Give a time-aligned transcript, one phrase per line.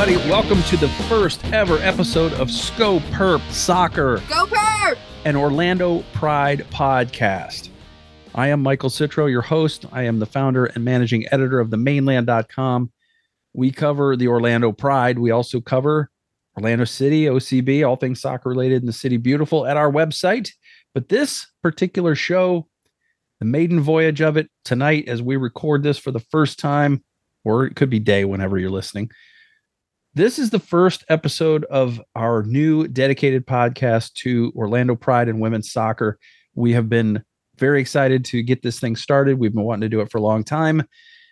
[0.00, 4.22] Everybody, welcome to the first ever episode of Sco Perp Soccer.
[4.28, 4.96] Go Perp!
[5.24, 7.70] An Orlando Pride podcast.
[8.32, 9.86] I am Michael Citro, your host.
[9.90, 12.92] I am the founder and managing editor of the maneland.com.
[13.54, 15.18] We cover the Orlando Pride.
[15.18, 16.12] We also cover
[16.56, 20.52] Orlando City, OCB, all things soccer related in the city beautiful at our website.
[20.94, 22.68] But this particular show,
[23.40, 27.02] the maiden voyage of it tonight, as we record this for the first time,
[27.44, 29.10] or it could be day whenever you're listening.
[30.18, 35.70] This is the first episode of our new dedicated podcast to Orlando Pride and women's
[35.70, 36.18] soccer.
[36.56, 37.22] We have been
[37.56, 39.38] very excited to get this thing started.
[39.38, 40.82] We've been wanting to do it for a long time.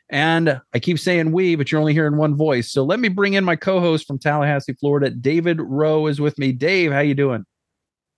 [0.08, 2.70] And I keep saying we, but you're only hearing one voice.
[2.70, 5.10] So let me bring in my co-host from Tallahassee, Florida.
[5.10, 6.52] David Rohe is with me.
[6.52, 7.44] Dave, how you doing?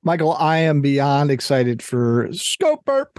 [0.02, 3.18] Michael, I am beyond excited for Scope Burp.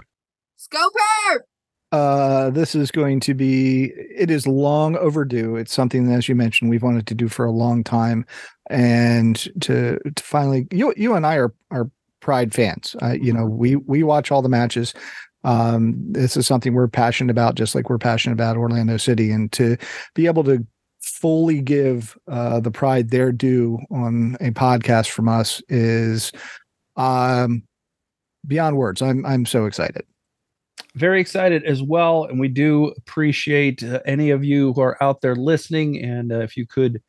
[1.92, 3.86] Uh, this is going to be,
[4.16, 5.56] it is long overdue.
[5.56, 8.24] It's something that, as you mentioned, we've wanted to do for a long time.
[8.68, 11.90] And to, to finally, you, you and I are, are
[12.20, 12.94] pride fans.
[13.02, 14.94] Uh, you know, we, we watch all the matches.
[15.42, 19.32] Um, this is something we're passionate about, just like we're passionate about Orlando City.
[19.32, 19.76] And to
[20.14, 20.64] be able to
[21.00, 26.30] fully give uh, the pride their due on a podcast from us is
[26.96, 27.64] um,
[28.46, 29.02] beyond words.
[29.02, 30.04] I'm, I'm so excited.
[30.96, 35.20] Very excited as well and we do appreciate uh, any of you who are out
[35.20, 37.00] there listening and uh, if you could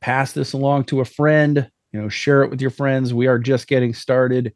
[0.00, 3.14] pass this along to a friend you know share it with your friends.
[3.14, 4.52] We are just getting started.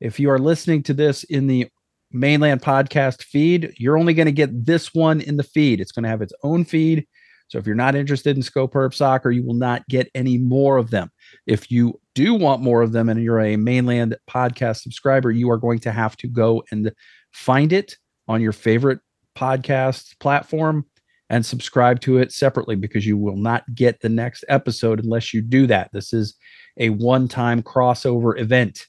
[0.00, 1.66] If you are listening to this in the
[2.12, 5.80] Mane Land podcast feed you're only going to get this one in the feed.
[5.80, 7.06] It's going to have its own feed.
[7.48, 10.90] So if you're not interested in Skopurp soccer you will not get any more of
[10.90, 11.10] them.
[11.46, 15.50] If you do want more of them and you're a Mane Land podcast subscriber you
[15.50, 16.92] are going to have to go and
[17.32, 17.96] find it
[18.28, 19.00] on your favorite
[19.36, 20.86] podcast platform
[21.30, 25.40] and subscribe to it separately because you will not get the next episode unless you
[25.40, 25.90] do that.
[25.92, 26.34] This is
[26.78, 28.86] a one time crossover event.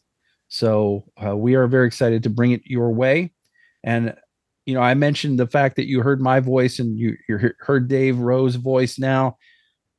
[0.48, 3.34] So uh, we are very excited to bring it your way.
[3.84, 4.16] And,
[4.66, 7.88] you know, I mentioned the fact that you heard my voice and you, you heard
[7.88, 9.38] Dave Rohe's voice now.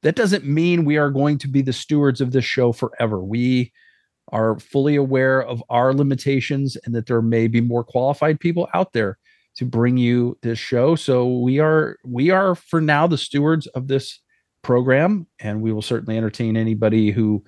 [0.02, 3.22] That doesn't mean we are going to be the stewards of this show forever.
[3.22, 3.72] We
[4.28, 8.92] are fully aware of our limitations and that there may be more qualified people out
[8.92, 9.18] there
[9.56, 10.94] to bring you this show.
[10.94, 14.20] So we are we are for now the stewards of this
[14.62, 17.44] program, and we will certainly entertain anybody who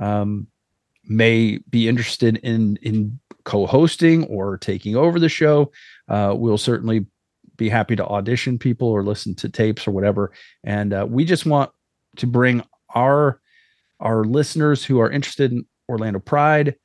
[0.00, 0.46] um,
[1.04, 5.72] may be interested in in co-hosting or taking over the show.
[6.08, 7.06] Uh, we'll certainly
[7.56, 10.32] be happy to audition people or listen to tapes or whatever.
[10.64, 11.70] And uh, we just want
[12.16, 12.62] to bring
[12.94, 13.40] our
[14.00, 16.76] our listeners who are interested in Orlando Pride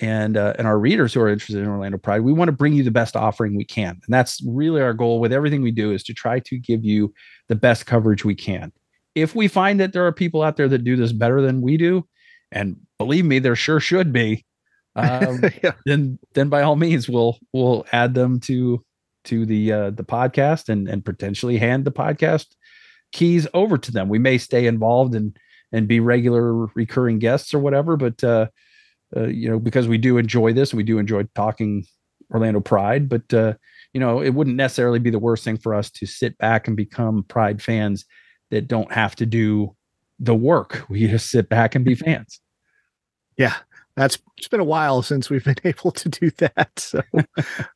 [0.00, 2.72] and uh, and our readers who are interested in Orlando Pride, we want to bring
[2.72, 5.92] you the best offering we can, and that's really our goal with everything we do
[5.92, 7.12] is to try to give you
[7.48, 8.72] the best coverage we can.
[9.14, 11.76] If we find that there are people out there that do this better than we
[11.76, 12.06] do,
[12.52, 14.44] and believe me, there sure should be,
[14.96, 15.72] um, yeah.
[15.86, 18.84] then then by all means we'll we'll add them to
[19.24, 22.46] to the uh, the podcast and and potentially hand the podcast
[23.12, 24.08] keys over to them.
[24.08, 25.36] We may stay involved and
[25.72, 28.46] and be regular recurring guests or whatever, but uh,
[29.16, 31.84] uh, you know, because we do enjoy this, we do enjoy talking
[32.32, 33.54] Orlando Pride, but uh,
[33.92, 36.76] you know, it wouldn't necessarily be the worst thing for us to sit back and
[36.76, 38.04] become Pride fans
[38.50, 39.74] that don't have to do
[40.18, 40.84] the work.
[40.90, 42.40] We just sit back and be fans.
[43.36, 43.54] Yeah.
[43.96, 46.70] that's it's been a while since we've been able to do that.
[46.78, 47.02] So,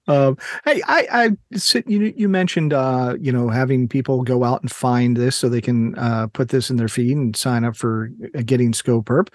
[0.08, 4.70] um, hey, I, I you you mentioned uh, you know having people go out and
[4.70, 8.11] find this so they can uh, put this in their feed and sign up for
[8.37, 9.29] uh, getting Skopurp.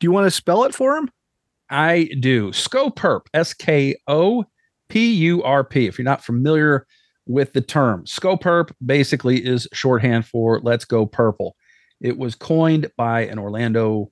[0.00, 1.10] Do you want to spell it for them?
[1.70, 2.50] I do.
[2.50, 4.44] Skopurp, S K O
[4.88, 5.86] P U R P.
[5.86, 6.86] If you're not familiar
[7.26, 11.56] with the term, Skopurp basically is shorthand for Let's Go Purple.
[12.00, 14.10] It was coined by an Orlando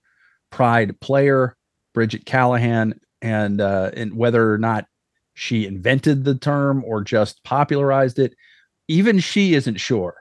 [0.51, 1.57] Pride player
[1.95, 4.87] Bridget Callahan, and uh, and whether or not
[5.35, 8.35] she invented the term or just popularized it,
[8.89, 10.15] even she isn't sure.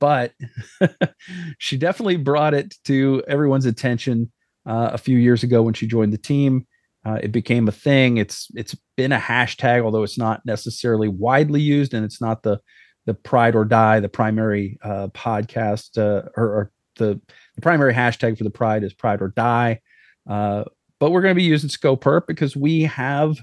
[0.00, 0.32] But
[1.58, 4.30] she definitely brought it to everyone's attention
[4.66, 6.66] uh, a few years ago when she joined the team.
[7.04, 8.16] Uh, it became a thing.
[8.16, 12.60] It's it's been a hashtag, although it's not necessarily widely used, and it's not the
[13.06, 17.18] the Pride or Die, the primary uh, podcast uh, or, or the,
[17.54, 19.80] the primary hashtag for the Pride is Pride or Die.
[20.28, 20.64] Uh,
[21.00, 23.38] but we're going to be using Skopurp because we have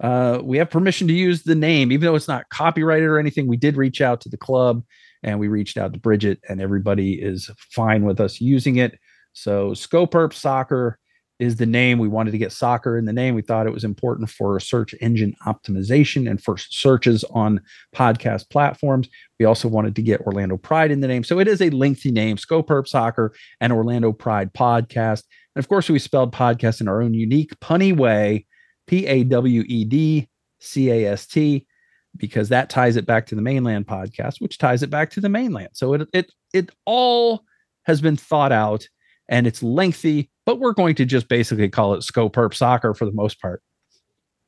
[0.00, 3.46] uh, we have permission to use the name, even though it's not copyrighted or anything.
[3.46, 4.82] We did reach out to the club
[5.22, 8.98] and we reached out to Bridget, and everybody is fine with us using it.
[9.40, 10.98] So Skopurp Soccer
[11.38, 11.98] is the name.
[11.98, 13.34] We wanted to get soccer in the name.
[13.34, 17.62] We thought it was important for search engine optimization and for searches on
[17.96, 19.08] podcast platforms.
[19.38, 21.24] We also wanted to get Orlando Pride in the name.
[21.24, 23.32] So it is a lengthy name, Skopurp Soccer
[23.62, 25.22] and Orlando Pride Podcast.
[25.56, 28.44] And of course, we spelled podcast in our own unique punny way,
[28.86, 30.28] P A W E D
[30.60, 31.66] C A S T,
[32.14, 35.22] because that ties it back to the Mane Land podcast, which ties it back to
[35.22, 35.70] the Mane Land.
[35.72, 37.44] So it it it all
[37.84, 38.86] has been thought out
[39.30, 43.06] and it's lengthy, but we're going to just basically call it Scope Skopurp Soccer for
[43.06, 43.62] the most part.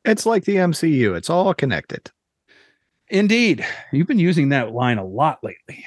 [0.05, 2.11] It's like the MCU, it's all connected.
[3.09, 3.65] Indeed.
[3.93, 5.85] You've been using that line a lot lately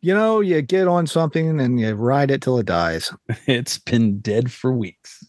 [0.00, 3.12] you know, you get on something and you ride it till it dies.
[3.46, 5.24] It's been dead for weeks.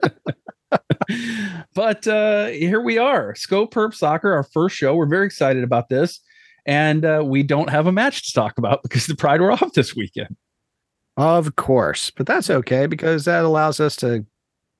[1.74, 3.34] but uh here we are.
[3.34, 4.94] Scope Skopurp Soccer, our first show.
[4.94, 6.20] We're very excited about this.
[6.64, 9.72] And uh, we don't have a match to talk about because the Pride were off
[9.74, 10.36] this weekend.
[11.16, 14.24] Of course, but that's okay because that allows us to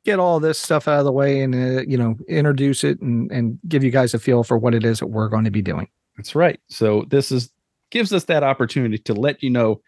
[0.05, 3.31] get all this stuff out of the way and uh, you know introduce it and
[3.31, 5.63] and give you guys a feel for what it is that we're going to be
[5.63, 5.89] doing.
[6.17, 6.59] That's right.
[6.69, 7.51] So this is
[7.91, 9.81] gives us that opportunity to let you know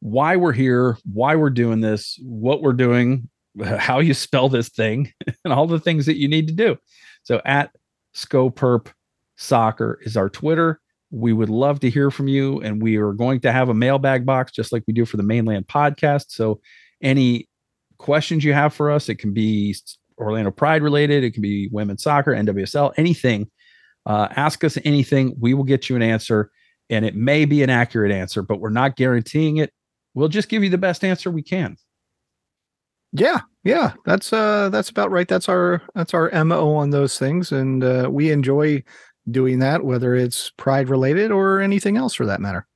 [0.00, 3.28] why we're here, why we're doing this, what we're doing,
[3.78, 5.12] how you spell this thing,
[5.44, 6.76] and all the things that you need to do.
[7.22, 7.70] So at
[8.14, 8.88] Skopurp
[9.36, 10.80] Soccer is our Twitter.
[11.12, 14.26] We would love to hear from you, and we are going to have a mailbag
[14.26, 16.30] box just like we do for the Mane Land podcast.
[16.30, 16.60] So
[17.00, 17.48] any
[17.98, 19.76] questions you have for us, it can be
[20.18, 23.48] Orlando Pride related, it can be women's soccer, NWSL, anything.
[24.04, 25.36] Uh, ask us anything.
[25.38, 26.50] We will get you an answer
[26.92, 29.72] and it may be an accurate answer, but we're not guaranteeing it.
[30.14, 31.76] We'll just give you the best answer we can.
[33.12, 35.28] Yeah, yeah, that's uh that's about right.
[35.28, 38.82] That's our that's our mo on those things, and uh, we enjoy
[39.30, 42.66] doing that, whether it's pride related or anything else for that matter.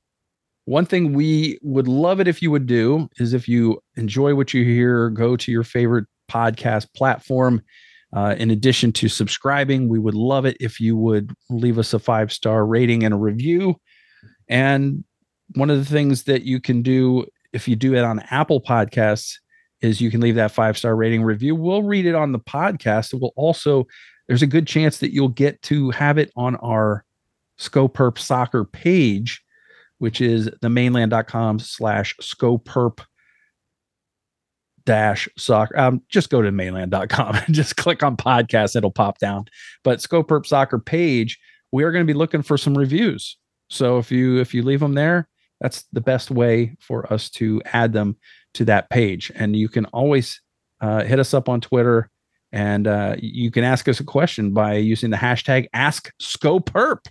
[0.64, 4.52] One thing we would love it if you would do is if you enjoy what
[4.52, 7.62] you hear, go to your favorite podcast platform.
[8.14, 11.98] Uh, in addition to subscribing, we would love it if you would leave us a
[11.98, 13.76] five star rating and a review.
[14.49, 15.04] And
[15.54, 19.34] one of the things that you can do if you do it on Apple Podcasts
[19.81, 21.54] is you can leave that five star rating review.
[21.54, 23.12] We'll read it on the podcast.
[23.12, 23.87] It will also,
[24.28, 27.05] there's a good chance that you'll get to have it on our
[27.58, 29.43] Skopurp soccer page,
[29.99, 33.00] which is the maneland.com slash Skopurp
[34.84, 35.78] dash soccer.
[35.78, 38.76] Um, just go to maneland.com and just click on podcast.
[38.76, 39.47] It'll pop down.
[39.85, 41.38] But Skopurp soccer page,
[41.73, 43.37] we are going to be looking for some reviews.
[43.68, 45.28] So if you if you leave them there,
[45.61, 48.16] that's the best way for us to add them
[48.54, 49.33] to that page.
[49.35, 50.40] And you can always
[50.80, 52.11] uh, hit us up on Twitter,
[52.56, 57.06] and uh, you can ask us a question by using the hashtag Ask Skopurp.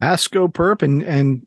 [0.00, 1.44] Ask Skopurp, and and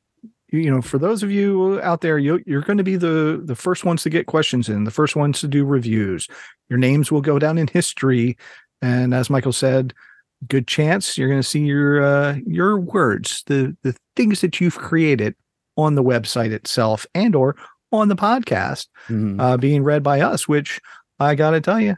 [0.50, 3.56] you know, for those of you out there, you, you're going to be the the
[3.56, 6.28] first ones to get questions in, the first ones to do reviews.
[6.68, 8.38] Your names will go down in history,
[8.82, 9.94] and as Michael said,
[10.50, 14.78] good chance you're going to see your uh, your words, the the things that you've
[14.78, 15.36] created
[15.78, 17.56] on the website itself and or
[17.94, 19.40] on the podcast mm-hmm.
[19.40, 20.50] uh, being read by us.
[20.50, 20.82] Which
[21.18, 21.96] I got to tell you,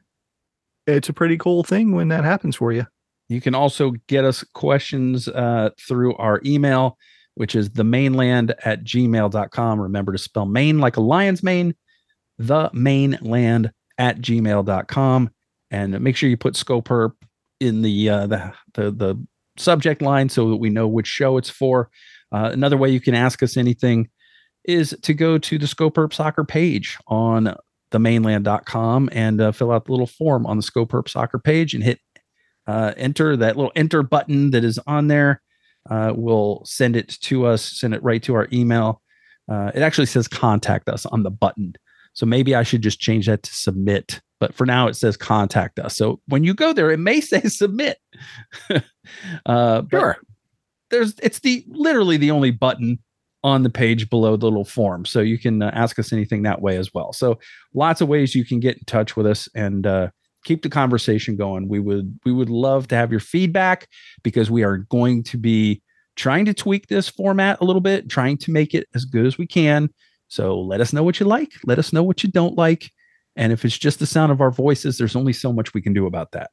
[0.87, 2.85] it's a pretty cool thing when that happens for you.
[3.29, 6.97] You can also get us questions uh, through our email,
[7.35, 9.81] which is the maneland at gmail.com.
[9.81, 11.73] Remember to spell main like a lion's mane,
[12.37, 15.29] the maneland at gmail.com.
[15.71, 17.13] And make sure you put Skopurp
[17.59, 21.49] in the uh, the, the the subject line so that we know which show it's
[21.49, 21.89] for.
[22.31, 24.09] Uh, another way you can ask us anything
[24.65, 27.55] is to go to the Skopurp Soccer page on
[27.93, 31.99] themaneland.com and uh, fill out the little form on the Skopurp Soccer page and hit
[32.67, 35.41] uh, enter that little enter button that is on there.
[35.89, 39.01] Uh, we'll send it to us, send it right to our email.
[39.51, 41.73] Uh, it actually says contact us on the button.
[42.13, 44.21] So maybe I should just change that to submit.
[44.39, 45.97] But for now, it says contact us.
[45.97, 47.97] So when you go there, it may say submit.
[49.45, 50.17] uh, sure.
[50.89, 52.99] There's it's the literally the only button
[53.43, 55.05] on the page below the little form.
[55.05, 57.11] So you can uh, ask us anything that way as well.
[57.11, 57.39] So
[57.73, 60.09] lots of ways you can get in touch with us and uh,
[60.45, 61.67] keep the conversation going.
[61.67, 63.87] We would we would love to have your feedback
[64.23, 65.81] because we are going to be
[66.15, 69.37] trying to tweak this format a little bit, trying to make it as good as
[69.37, 69.89] we can.
[70.27, 72.91] So let us know what you like, let us know what you don't like,
[73.35, 75.93] and if it's just the sound of our voices, there's only so much we can
[75.93, 76.51] do about that.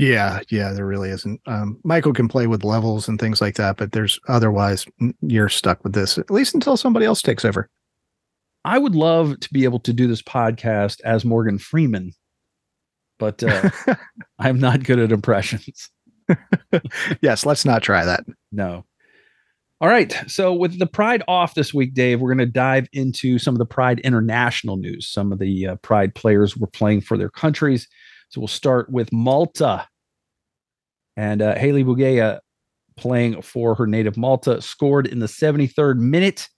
[0.00, 1.40] Yeah, yeah, there really isn't.
[1.46, 4.86] Um, Michael can play with levels and things like that, but there's otherwise
[5.20, 7.68] you're stuck with this at least until somebody else takes over.
[8.64, 12.12] I would love to be able to do this podcast as Morgan Freeman,
[13.18, 13.70] but uh,
[14.38, 15.90] I'm not good at impressions.
[17.20, 18.24] yes, let's not try that.
[18.52, 18.86] No.
[19.82, 20.14] All right.
[20.26, 23.58] So, with the Pride off this week, Dave, we're going to dive into some of
[23.58, 25.08] the Pride international news.
[25.08, 27.86] Some of the uh, Pride players were playing for their countries.
[28.30, 29.86] So, we'll start with Malta.
[31.16, 32.40] And uh, Haley Bugeja,
[32.96, 36.48] playing for her native Malta, scored in the 73rd minute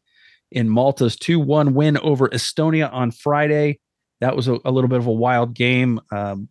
[0.53, 3.81] in Malta's 2 1 win over Estonia on Friday.
[4.21, 6.01] That was a, a little bit of a wild game.
[6.13, 6.49] Um,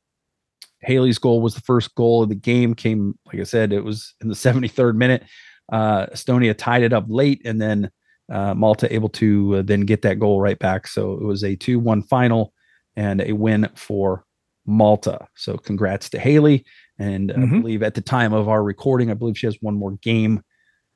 [0.81, 4.13] Haley's goal was the first goal of the game, came, like I said, it was
[4.21, 5.23] in the 73rd minute.
[5.71, 7.89] Uh, Estonia tied it up late, and then
[8.31, 10.87] uh, Malta able to uh, then get that goal right back.
[10.87, 12.53] So it was a 2 1 final
[12.95, 14.25] and a win for
[14.65, 15.27] Malta.
[15.35, 16.65] So congrats to Haley.
[16.99, 17.55] And mm-hmm.
[17.55, 20.41] I believe at the time of our recording, I believe she has one more game.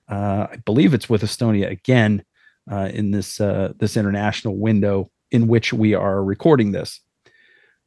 [0.09, 2.23] Uh, I believe it's with Estonia again
[2.71, 7.01] uh, in this uh, this international window in which we are recording this.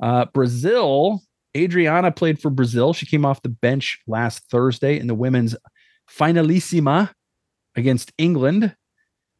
[0.02, 1.22] Uh, Brazil,
[1.56, 2.92] Adriana played for Brazil.
[2.92, 5.56] She came off the bench last Thursday in the women's
[6.10, 7.10] finalissima
[7.76, 8.74] against England.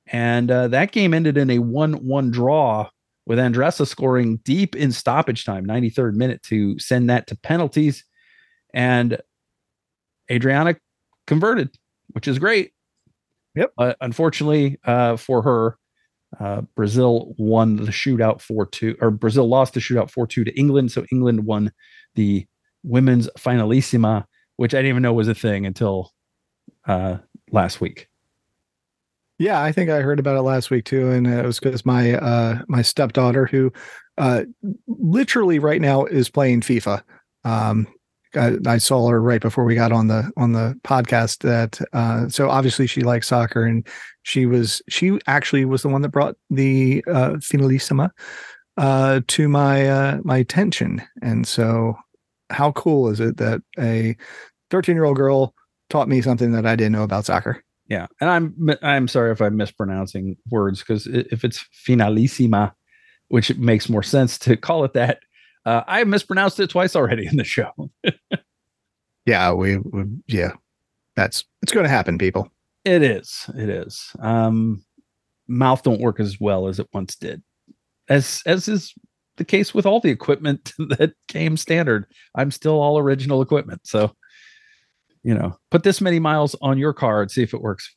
[0.07, 2.89] And uh, that game ended in a 1 1 draw
[3.29, 8.03] with Andressa scoring deep in stoppage time, 93rd minute, to send that to penalties.
[8.73, 9.21] And
[10.31, 10.77] Adriana
[11.27, 11.77] converted,
[12.09, 12.73] which is great.
[13.55, 13.73] Yep.
[13.77, 15.77] But unfortunately uh, for her,
[16.41, 20.59] uh, Brazil won the shootout 4 2, or Brazil lost the shootout 4 2 to
[20.59, 20.91] England.
[20.91, 21.71] So England won
[22.15, 22.47] the
[22.83, 24.25] women's finalissima,
[24.57, 26.13] which I didn't even know was a thing until
[26.87, 27.19] uh,
[27.51, 28.08] last week.
[29.39, 32.15] Yeah, I think I heard about it last week too, and it was because my
[32.15, 33.73] uh, my stepdaughter, who
[34.17, 34.43] uh,
[34.89, 37.03] literally right now is playing FIFA,
[37.45, 37.87] um,
[38.35, 42.29] I, I, saw her right before we got on the on the podcast that uh,
[42.29, 43.87] so obviously she likes soccer and
[44.23, 48.11] she was she actually was the one that brought the uh, finalissima
[48.77, 51.03] uh, to my uh, my attention.
[51.23, 51.97] And so
[52.51, 54.17] how cool is it that a
[54.71, 55.55] 13 year old girl
[55.91, 59.41] taught me something that I didn't know about soccer yeah and I'm I'm sorry if
[59.41, 62.73] I'm mispronouncing words because if it's finalissima
[63.29, 65.21] which makes more sense to call it that
[65.69, 67.71] uh, I have mispronounced it twice already in the show.
[69.27, 70.53] yeah, we, we, yeah,
[71.15, 72.51] that's it's going to happen, people.
[72.87, 73.45] It is.
[73.55, 74.13] It is.
[74.21, 74.83] Um,
[75.47, 77.43] mouth don't work as well as it once did,
[78.09, 78.95] as as is
[79.37, 82.07] the case with all the equipment that came standard.
[82.35, 84.13] I'm still all original equipment, so
[85.29, 87.95] you know, put this many miles on your car and see if it works.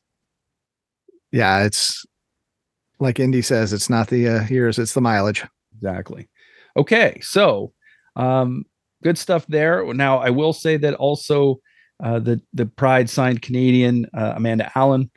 [1.30, 2.04] Yeah, it's
[3.00, 5.42] like Indy says, it's not the uh, years, it's the mileage.
[5.74, 6.28] Exactly.
[6.76, 7.72] Okay, so
[8.16, 8.66] um,
[9.02, 9.82] good stuff there.
[9.94, 11.58] Now, I will say that also
[12.04, 15.10] uh, the the Pride signed Canadian uh, Amanda Allen,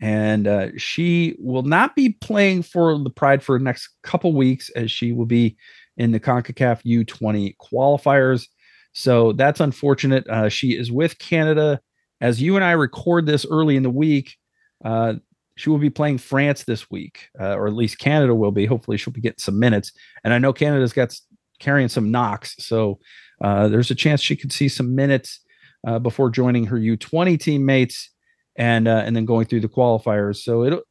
[0.00, 4.70] and uh, she will not be playing for the Pride for the next couple weeks,
[4.70, 5.56] as she will be
[5.96, 8.48] in the Concacaf U20 qualifiers.
[8.92, 10.28] So that's unfortunate.
[10.28, 11.80] Uh, she is with Canada
[12.20, 14.36] as you and I record this early in the week.
[14.84, 15.14] Uh,
[15.56, 18.66] she will be playing France this week, uh, or at least Canada will be.
[18.66, 19.92] Hopefully, she'll be getting some minutes.
[20.24, 21.14] And I know Canada's got
[21.58, 22.98] carrying some knocks, so
[23.42, 25.40] uh, there's a chance she could see some minutes
[25.86, 28.10] uh, before joining her U20 teammates
[28.56, 30.36] and uh, and then going through the qualifiers.
[30.36, 30.82] So it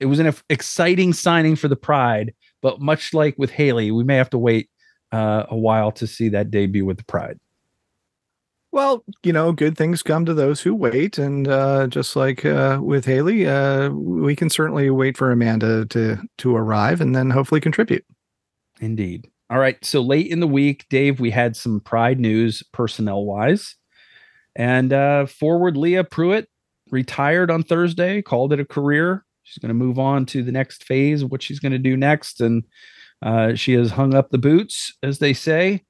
[0.00, 4.16] it was an exciting signing for the Pride, but much like with Haley, we may
[4.16, 4.70] have to wait
[5.12, 7.38] uh, a while to see that debut with the Pride.
[8.70, 12.78] Well, you know, good things come to those who wait, and uh, just like uh,
[12.82, 17.62] with Haley, uh, we can certainly wait for Amanda to to arrive and then hopefully
[17.62, 18.04] contribute.
[18.80, 19.26] Indeed.
[19.50, 19.82] All right.
[19.82, 23.76] So late in the week, Dave, we had some Pride news personnel wise,
[24.54, 26.48] and uh, forward Leah Pruitt
[26.90, 29.24] retired on Thursday, called it a career.
[29.44, 32.42] She's going to move on to the next phase what she's going to do next,
[32.42, 32.64] and
[33.22, 35.84] Uh, she has hung up the boots, as they say.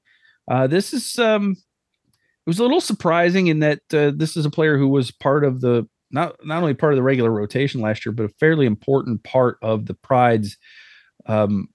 [0.49, 4.49] Uh, this is um, it was a little surprising in that uh, this is a
[4.49, 8.05] player who was part of the not not only part of the regular rotation last
[8.05, 10.57] year, but a fairly important part of the Pride's
[11.27, 11.67] um,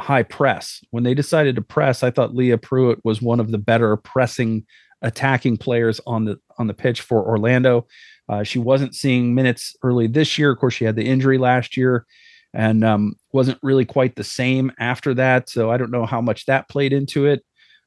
[0.00, 0.82] high press.
[0.90, 4.64] When they decided to press, I thought Leah Pruitt was one of the better pressing
[5.02, 7.86] attacking players on the on the pitch for Orlando.
[8.28, 10.50] Uh, she wasn't seeing minutes early this year.
[10.50, 12.06] Of course, she had the injury last year
[12.54, 15.48] and um, wasn't really quite the same after that.
[15.48, 17.44] So I don't know how much that played into it.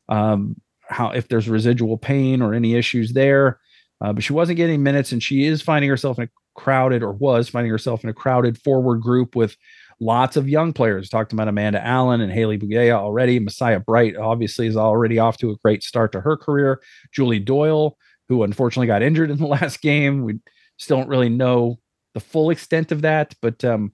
[0.07, 0.55] Um,
[0.89, 3.59] how if there's residual pain or any issues there.
[4.01, 7.11] Uh, but she wasn't getting minutes, and she is finding herself in a crowded, or
[7.11, 9.55] was finding herself in a crowded forward group with
[9.99, 11.09] lots of young players.
[11.09, 13.39] Talked about Amanda Allen and Haley Bugeja already.
[13.39, 16.81] Messiah Bright obviously is already off to a great start to her career.
[17.11, 17.97] Julie Doyle,
[18.29, 20.23] who unfortunately got injured in the last game.
[20.23, 20.39] We
[20.77, 21.79] still don't really know
[22.13, 23.91] the full extent of that, but um,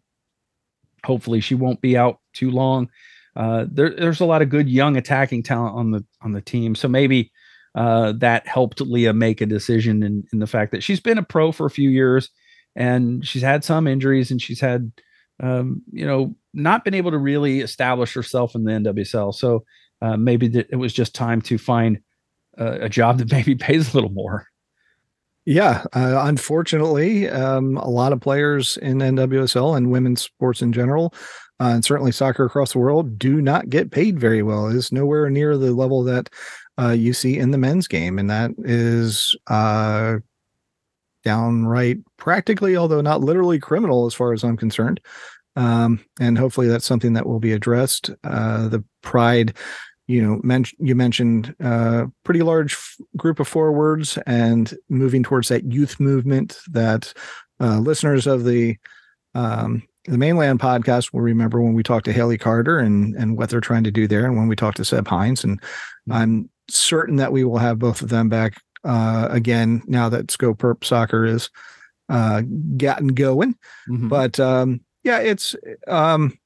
[1.06, 2.90] hopefully she won't be out too long.
[3.36, 6.76] Uh, there, there's a lot of good young attacking talent on the on the team,
[6.76, 7.32] so maybe
[7.76, 11.24] uh, that helped Leah make a decision in, in the fact that she's been a
[11.24, 12.30] pro for a few years
[12.76, 14.92] and she's had some injuries and she's had
[15.44, 19.36] um, you know not been able to really establish herself in the NWSL.
[19.36, 19.66] So
[20.02, 22.00] uh, maybe th- it was just time to find
[22.58, 24.48] a job that maybe pays a little more.
[25.46, 31.14] Yeah, uh, unfortunately, um, a lot of players in NWSL and women's sports in general,
[31.60, 34.68] uh, and certainly soccer across the world, do not get paid very well.
[34.68, 36.30] Is nowhere near the level that
[36.80, 40.18] uh, you see in the men's game, and that is uh,
[41.24, 45.00] downright practically, although not literally criminal as far as I'm concerned.
[45.56, 48.12] Um, and hopefully that's something that will be addressed.
[48.24, 49.56] Uh, the pride
[50.08, 55.24] you know, men- you mentioned a uh, pretty large f- group of forwards and moving
[55.24, 57.14] towards that youth movement that
[57.60, 58.78] uh, listeners of the
[59.34, 63.38] um, the Mane Land podcast will remember when we talked to Haley Carter and and
[63.38, 66.14] what they're trying to do there, and when we talked to Seb Hines, and mm-hmm.
[66.14, 70.84] I'm certain that we will have both of them back uh, again now that Skopurp
[70.84, 71.50] Soccer is
[72.10, 72.44] uh,
[72.78, 73.56] gotten going.
[73.90, 74.08] Mm-hmm.
[74.10, 75.56] But um, yeah, it's
[75.88, 76.38] um,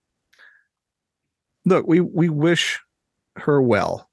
[1.65, 2.79] look, we we wish
[3.41, 4.09] her well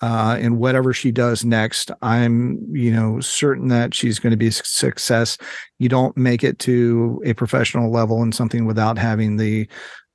[0.00, 1.90] uh, in whatever she does next.
[2.02, 5.36] I'm, you know, certain that she's going to be a success.
[5.78, 9.68] You don't make it to a professional level and something without having the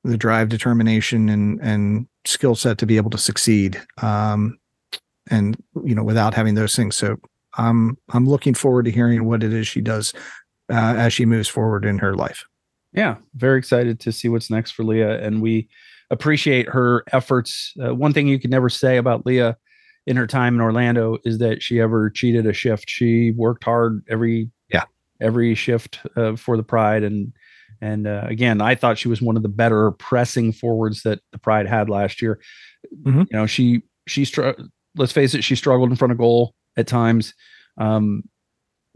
[0.04, 3.82] the drive, determination, and and skill set to be able to succeed.
[4.02, 4.60] Um,
[5.30, 6.96] and you know, without having those things.
[6.96, 7.18] So
[7.58, 10.14] I'm I'm looking forward to hearing what it is she does
[10.72, 12.46] uh, as she moves forward in her life.
[12.94, 15.68] Yeah, very excited to see what's next for Leah, and we
[16.16, 17.74] appreciate her efforts.
[17.84, 19.58] Uh, one thing you can never say about Leah
[20.08, 22.90] in her time in Orlando is that she ever cheated a shift.
[22.90, 24.86] She worked hard every yeah
[25.22, 27.34] every shift uh, for the Pride, and
[27.82, 31.38] and uh, again, I thought she was one of the better pressing forwards that the
[31.38, 32.40] Pride had last year.
[33.04, 33.20] Mm-hmm.
[33.20, 34.52] You know, she she str-
[34.96, 37.34] let's face it, she struggled in front of goal at times,
[37.78, 38.24] um,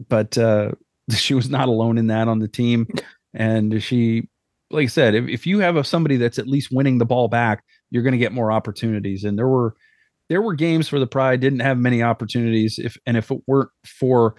[0.08, 0.72] but uh,
[1.10, 2.86] she was not alone in that on the team,
[3.34, 4.28] and she
[4.70, 7.28] like I said, if, if you have a, somebody that's at least winning the ball
[7.28, 9.24] back, you're going to get more opportunities.
[9.24, 9.74] And there were
[10.28, 12.78] there were games for the Pride didn't have many opportunities.
[12.78, 14.36] If and if it weren't for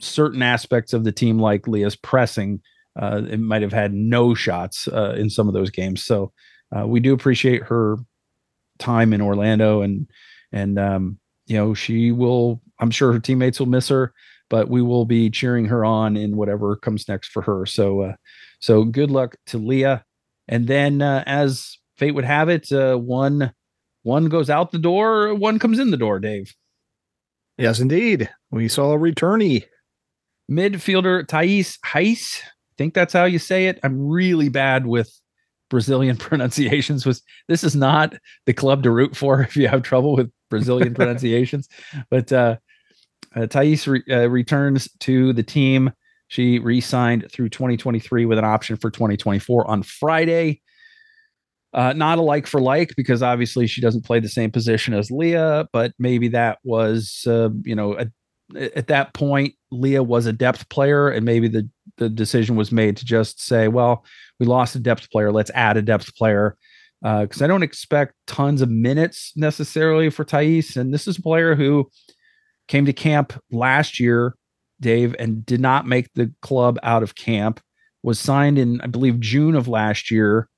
[0.00, 2.60] certain aspects of the team, like Leah's pressing,
[3.00, 6.04] uh, it might have had no shots uh, in some of those games.
[6.04, 6.32] So
[6.76, 7.96] uh, we do appreciate her
[8.78, 10.06] time in Orlando, and
[10.52, 12.60] and um, you know she will.
[12.78, 14.12] I'm sure her teammates will miss her,
[14.50, 17.64] but we will be cheering her on in whatever comes next for her.
[17.64, 18.12] So uh,
[18.60, 20.04] so good luck to Leah.
[20.48, 23.52] And then, uh, as fate would have it, uh, one
[24.02, 26.20] one goes out the door, one comes in the door.
[26.20, 26.54] Dave.
[27.58, 28.30] Yes, indeed.
[28.50, 29.64] We saw a returnee.
[30.50, 32.42] Midfielder Thais Reiss.
[32.42, 33.78] I think that's how you say it.
[33.82, 35.10] I'm really bad with
[35.68, 37.04] Brazilian pronunciations.
[37.04, 38.14] Was this is not
[38.46, 41.68] the club to root for if you have trouble with Brazilian pronunciations.
[42.10, 42.56] But uh,
[43.36, 45.92] uh, Thais re- uh, returns to the team
[46.30, 50.62] she re signed through 2023 with an option for 2024 on Friday.
[51.74, 55.10] Uh, not a like for like because obviously she doesn't play the same position as
[55.10, 58.06] Leah, but maybe that was, uh, you know, a,
[58.76, 62.96] at that point, Leah was a depth player, and maybe the the decision was made
[62.96, 64.04] to just say, well,
[64.38, 66.56] we lost a depth player, let's add a depth player.
[67.02, 71.22] Because uh, I don't expect tons of minutes necessarily for Thais, and this is a
[71.22, 71.90] player who
[72.68, 74.34] came to camp last year
[74.80, 77.60] Dave, and did not make the club out of camp.
[78.02, 80.48] Was signed in, I believe, June of last year,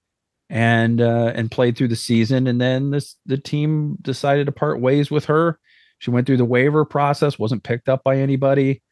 [0.48, 2.46] and uh, and played through the season.
[2.46, 5.58] And then this the team decided to part ways with her.
[5.98, 8.82] She went through the waiver process, wasn't picked up by anybody,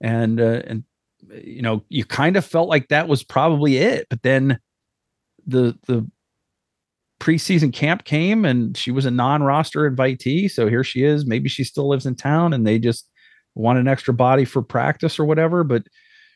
[0.00, 0.84] and uh, and
[1.32, 4.06] you know you kind of felt like that was probably it.
[4.10, 4.60] But then
[5.46, 6.08] the the
[7.20, 10.50] preseason camp came and she was a non-roster invitee.
[10.50, 11.26] So here she is.
[11.26, 13.08] Maybe she still lives in town and they just
[13.58, 15.64] want an extra body for practice or whatever.
[15.64, 15.84] But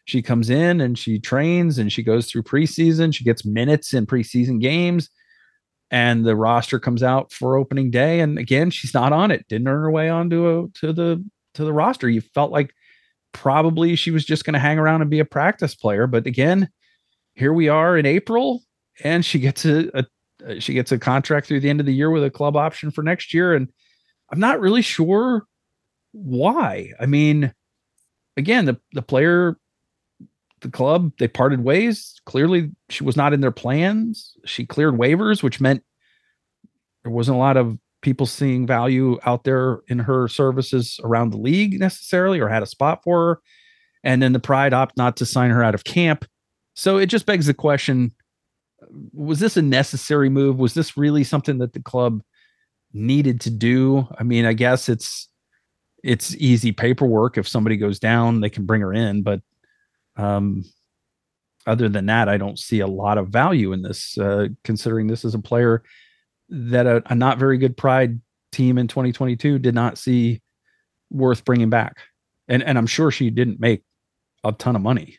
[0.05, 3.15] she comes in and she trains and she goes through preseason.
[3.15, 5.09] She gets minutes in preseason games.
[5.91, 8.21] And the roster comes out for opening day.
[8.21, 9.47] And again, she's not on it.
[9.49, 12.09] Didn't earn her way onto a, to the to the roster.
[12.09, 12.73] You felt like
[13.33, 16.07] probably she was just going to hang around and be a practice player.
[16.07, 16.71] But again,
[17.35, 18.63] here we are in April,
[19.05, 22.11] and she gets a, a she gets a contract through the end of the year
[22.11, 23.55] with a club option for next year.
[23.55, 23.69] And
[24.33, 25.47] I'm not really sure
[26.13, 26.91] why.
[27.01, 27.53] I mean,
[28.37, 29.57] again, the the player,
[30.61, 32.21] the club, they parted ways.
[32.27, 34.37] Clearly, she was not in their plans.
[34.45, 35.83] She cleared waivers, which meant
[37.03, 41.39] there wasn't a lot of people seeing value out there in her services around the
[41.39, 43.41] league necessarily or had a spot for her.
[44.05, 46.25] And then the Pride opt not to sign her out of camp.
[46.75, 48.13] So it just begs the question
[49.13, 50.59] was this a necessary move?
[50.59, 52.23] Was this really something that the club
[52.93, 54.09] needed to do?
[54.19, 55.29] I mean, I guess it's
[56.03, 57.39] it's easy paperwork.
[57.39, 59.23] If somebody goes down, they can bring her in.
[59.23, 59.41] But
[60.17, 60.65] um,
[61.67, 65.25] other than that, I don't see a lot of value in this, uh, considering this
[65.25, 65.83] is a player
[66.49, 70.43] that a, a not very good Pride team in 2022 did not see
[71.11, 71.97] worth bringing back.
[72.49, 73.83] And and I'm sure she didn't make
[74.45, 75.19] a ton of money.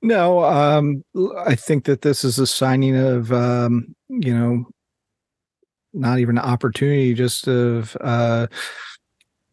[0.00, 1.04] No, um,
[1.38, 4.66] I think that this is a signing of, um, you know,
[5.92, 8.46] not even an opportunity, just of uh,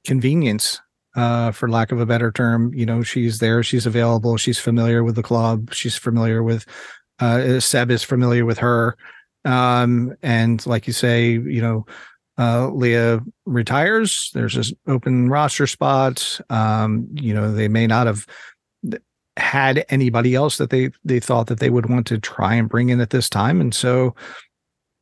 [0.05, 0.79] convenience,
[1.15, 2.73] uh, for lack of a better term.
[2.73, 6.65] You know, she's there, she's available, she's familiar with the club, she's familiar with,
[7.19, 8.97] uh, Seb is familiar with her.
[9.45, 11.85] Um, and like you say, you know,
[12.37, 14.31] uh, Leah retires.
[14.33, 16.39] There's this open roster spot.
[16.49, 18.25] Um, you know, they may not have
[19.37, 22.89] had anybody else that they they thought that they would want to try and bring
[22.89, 24.15] in at this time, and so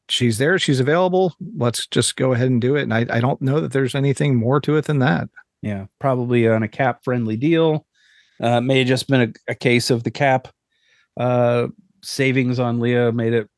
[0.09, 0.59] she's there.
[0.59, 1.33] She's available.
[1.57, 2.83] Let's just go ahead and do it.
[2.83, 5.29] And I, I don't know that there's anything more to it than that.
[5.61, 7.85] Yeah, probably on a cap friendly deal.
[8.41, 10.49] Uh, may have just been a, a case of the cap
[11.17, 11.67] uh,
[12.01, 13.49] savings on Leah made it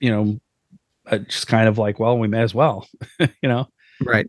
[0.00, 0.40] you know,
[1.06, 2.86] uh, just kind of like, well, we may as well,
[3.18, 3.68] you know?
[4.04, 4.28] Right.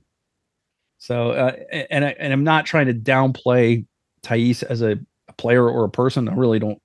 [0.97, 1.55] So, uh,
[1.89, 3.85] and I, and I'm not trying to downplay
[4.21, 6.29] Thais as a, a player or a person.
[6.29, 6.81] I really don't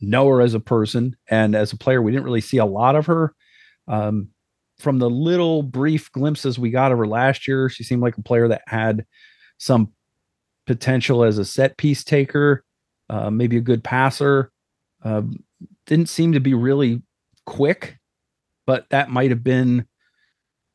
[0.00, 1.16] know her as a person.
[1.28, 3.34] And as a player, we didn't really see a lot of her.
[3.88, 4.28] Um,
[4.78, 8.22] from the little brief glimpses we got of her last year, she seemed like a
[8.22, 9.06] player that had
[9.58, 9.92] some
[10.66, 12.64] potential as a set piece taker,
[13.08, 14.50] uh, maybe a good passer.
[15.02, 15.22] Uh,
[15.86, 17.02] didn't seem to be really
[17.46, 17.98] quick,
[18.66, 19.86] but that might have been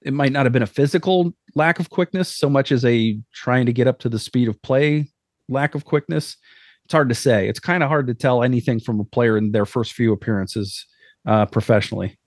[0.02, 3.67] it might not have been a physical lack of quickness so much as a trying
[3.67, 5.08] to get up to the speed of play
[5.47, 6.38] lack of quickness.
[6.86, 7.47] It's hard to say.
[7.47, 10.86] It's kind of hard to tell anything from a player in their first few appearances
[11.28, 12.17] uh, professionally.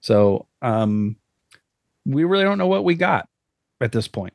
[0.00, 1.16] So um,
[2.04, 3.28] we really don't know what we got
[3.80, 4.34] at this point.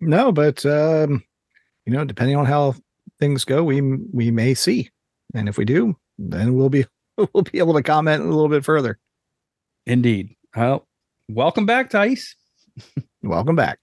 [0.00, 1.22] No, but um,
[1.86, 2.74] you know, depending on how
[3.20, 4.90] things go, we we may see,
[5.34, 6.84] and if we do, then we'll be
[7.32, 8.98] we'll be able to comment a little bit further.
[9.86, 10.30] Indeed.
[10.56, 10.86] Well,
[11.28, 12.34] welcome back, Thais.
[13.22, 13.78] welcome back.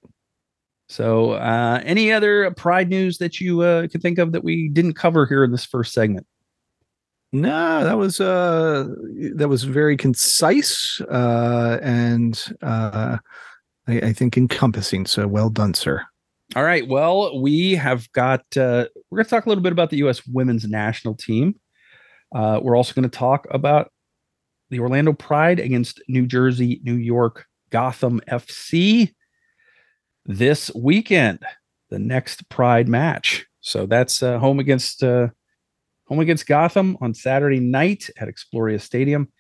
[0.88, 4.94] So, uh, any other Pride news that you uh, could think of that we didn't
[4.94, 6.26] cover here in this first segment?
[7.32, 8.88] No, that was uh,
[9.36, 13.18] that was very concise uh, and uh,
[13.88, 15.06] I, I think encompassing.
[15.06, 16.04] So, well done, sir.
[16.56, 16.88] All right.
[16.88, 18.42] Well, we have got.
[18.58, 20.26] Uh, we're to talk a little bit about the U.S.
[20.26, 21.60] Women's National Team.
[22.34, 23.92] Uh, we're also to talk about
[24.72, 29.14] the Orlando Pride against New Jersey, New York, Gotham FC
[30.26, 31.44] this weekend.
[31.90, 33.46] The next Pride match.
[33.62, 35.28] So that's uh, home against uh,
[36.10, 39.32] home against Gotham on Saturday night at Exploria Stadium.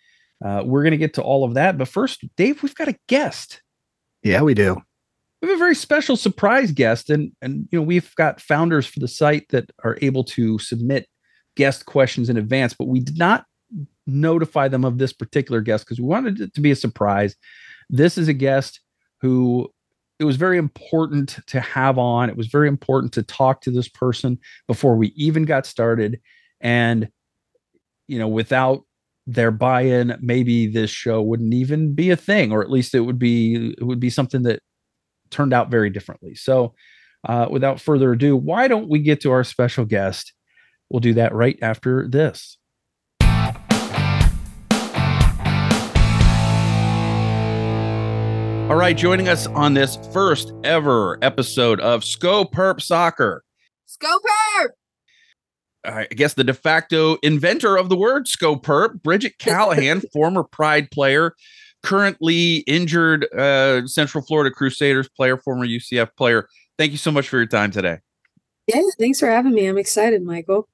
[0.44, 2.96] Uh, we're going to get to all of that, but first, Dave, we've got a
[3.08, 3.62] guest.
[4.24, 4.82] Yeah, we do.
[5.42, 9.00] We have a very special surprise guest, and and you know we've got founders for
[9.00, 11.08] the site that are able to submit
[11.58, 13.46] guest questions in advance, but we did not
[14.08, 17.36] notify them of this particular guest because we wanted it to be a surprise.
[17.90, 18.80] This is a guest
[19.22, 19.70] who
[20.20, 22.30] it was very important to have on.
[22.30, 26.20] It was very important to talk to this person before we even got started.
[26.62, 27.10] And,
[28.08, 28.84] you know, without
[29.28, 33.20] their buy-in, maybe this show wouldn't even be a thing, or at least it would
[33.20, 34.60] be it would be something that
[35.30, 36.36] turned out very differently.
[36.36, 36.74] So
[37.28, 40.34] uh, without further ado, why don't we get to our special guest?
[40.90, 42.58] We'll do that right after this.
[48.70, 53.44] All right, joining us on this first ever episode of Skopurp Soccer.
[53.88, 54.70] Skopurp!
[55.86, 61.36] I guess the de facto inventor of the word Skopurp, Bridget Callahan, former Pride player,
[61.84, 66.48] currently injured uh, Central Florida Crusaders player, former UCF player.
[66.78, 68.00] Thank you so much for your time today.
[68.68, 69.68] Yeah, thanks for having me.
[69.68, 70.68] I'm excited, Michael.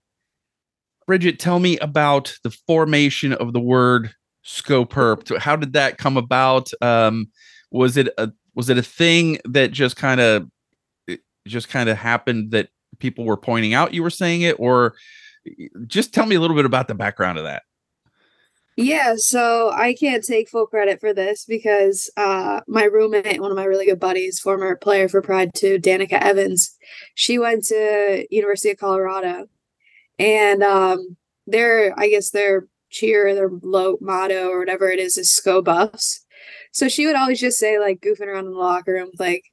[1.07, 4.13] Bridget, tell me about the formation of the word
[4.45, 5.37] Skopurp.
[5.39, 6.69] How did that come about?
[6.81, 7.27] Um,
[7.71, 10.47] was it a was it a thing that just kind of
[11.47, 14.95] just kind of happened that people were pointing out you were saying it, or
[15.87, 17.63] just tell me a little bit about the background of that?
[18.77, 23.55] Yeah, so I can't take full credit for this because uh, my roommate, one of
[23.55, 26.75] my really good buddies, former player for Pride 2, Danica Evans,
[27.13, 29.47] she went to University of Colorado,
[30.19, 31.15] and um,
[31.47, 33.49] their, I guess their cheer, their
[34.01, 36.25] motto or whatever it is, is "Sco Buffs."
[36.73, 39.45] So she would always just say, like, goofing around in the locker room with like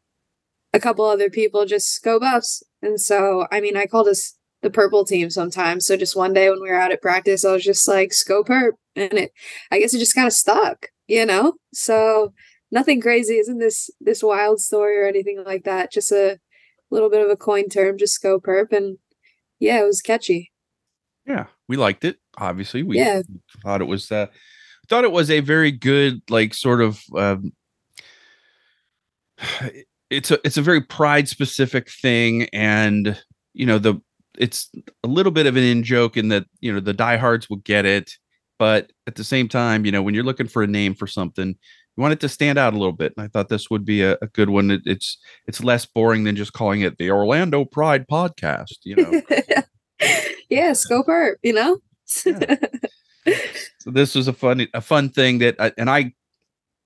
[0.73, 4.71] a couple other people, just "Sco Buffs." And so, I mean, I called us the
[4.71, 5.87] purple team sometimes.
[5.87, 8.73] So just one day when we were out at practice, I was just like, "Skopurp,"
[8.97, 9.33] and it,
[9.71, 11.55] I guess it just kind of stuck, you know.
[11.73, 12.33] So
[12.71, 15.93] nothing crazy, isn't this this wild story or anything like that?
[15.93, 16.39] Just a
[16.91, 18.99] little bit of a coin term, just "Skopurp," and
[19.59, 20.53] yeah, it was catchy.
[21.27, 22.19] Yeah, we liked it.
[22.39, 23.23] Obviously, we yeah.
[23.63, 24.27] thought it was uh,
[24.89, 27.01] thought it was a very good, like, sort of.
[27.17, 27.53] Um,
[30.13, 33.21] it's a it's a very pride specific thing, and
[33.55, 34.01] you know the
[34.39, 34.71] it's
[35.05, 37.85] a little bit of an in joke in that you know the diehards will get
[37.85, 38.13] it,
[38.59, 41.49] but at the same time, you know when you're looking for a name for something,
[41.49, 43.13] you want it to stand out a little bit.
[43.17, 44.71] And I thought this would be a, a good one.
[44.71, 48.79] It, it's it's less boring than just calling it the Orlando Pride Podcast.
[48.85, 49.23] You know.
[49.31, 51.39] yes, yeah, Scoper.
[51.43, 51.79] You know.
[52.27, 52.57] yeah.
[53.79, 56.13] So this was a fun a fun thing that I, and I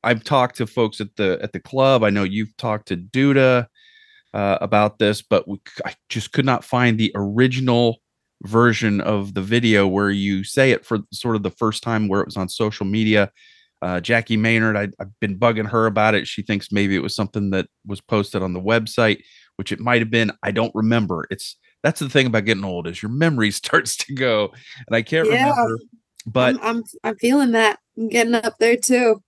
[0.06, 2.04] I've talked to folks at the at the club.
[2.04, 3.66] I know you've talked to Duda
[4.32, 7.98] uh, about this, but we, I just could not find the original
[8.42, 12.20] version of the video where you say it for sort of the first time where
[12.20, 13.32] it was on social media.
[13.82, 16.26] Uh, Jackie Maynard, I, have been bugging her about it.
[16.26, 19.22] She thinks maybe it was something that was posted on the website,
[19.56, 20.32] which it might have been.
[20.42, 21.26] I don't remember.
[21.30, 24.52] It's that's the thing about getting old is your memory starts to go,
[24.86, 25.50] and I can't yeah.
[25.50, 25.78] remember
[26.26, 27.78] but I'm, I'm, I'm feeling that.
[27.96, 29.22] I'm getting up there too.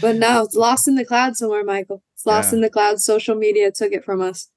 [0.00, 2.02] but no, it's lost in the cloud somewhere, Michael.
[2.14, 2.56] It's lost yeah.
[2.56, 3.00] in the cloud.
[3.00, 4.48] Social media took it from us.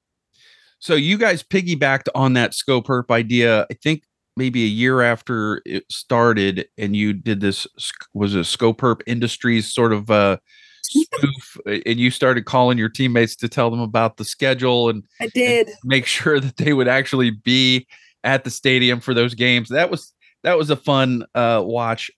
[0.78, 3.66] So you guys piggybacked on that scope Skopurp idea.
[3.70, 4.02] I think
[4.36, 7.66] maybe a year after it started, and you did this
[8.14, 10.36] was a scope Skopurp Industries sort of uh
[10.82, 15.26] spoof, and you started calling your teammates to tell them about the schedule and I
[15.28, 17.86] did and make sure that they would actually be
[18.22, 19.68] at the stadium for those games.
[19.70, 20.12] That was
[20.44, 22.10] that was a fun uh, watch.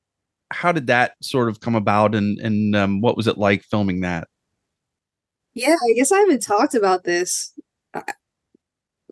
[0.50, 4.00] How did that sort of come about, and and um, what was it like filming
[4.00, 4.28] that?
[5.54, 7.52] Yeah, I guess I haven't talked about this
[7.94, 8.02] uh,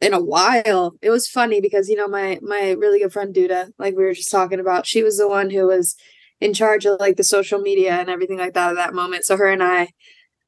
[0.00, 0.94] in a while.
[1.02, 4.14] It was funny because you know my my really good friend Duda, like we were
[4.14, 5.96] just talking about, she was the one who was
[6.40, 9.24] in charge of like the social media and everything like that at that moment.
[9.24, 9.88] So her and I,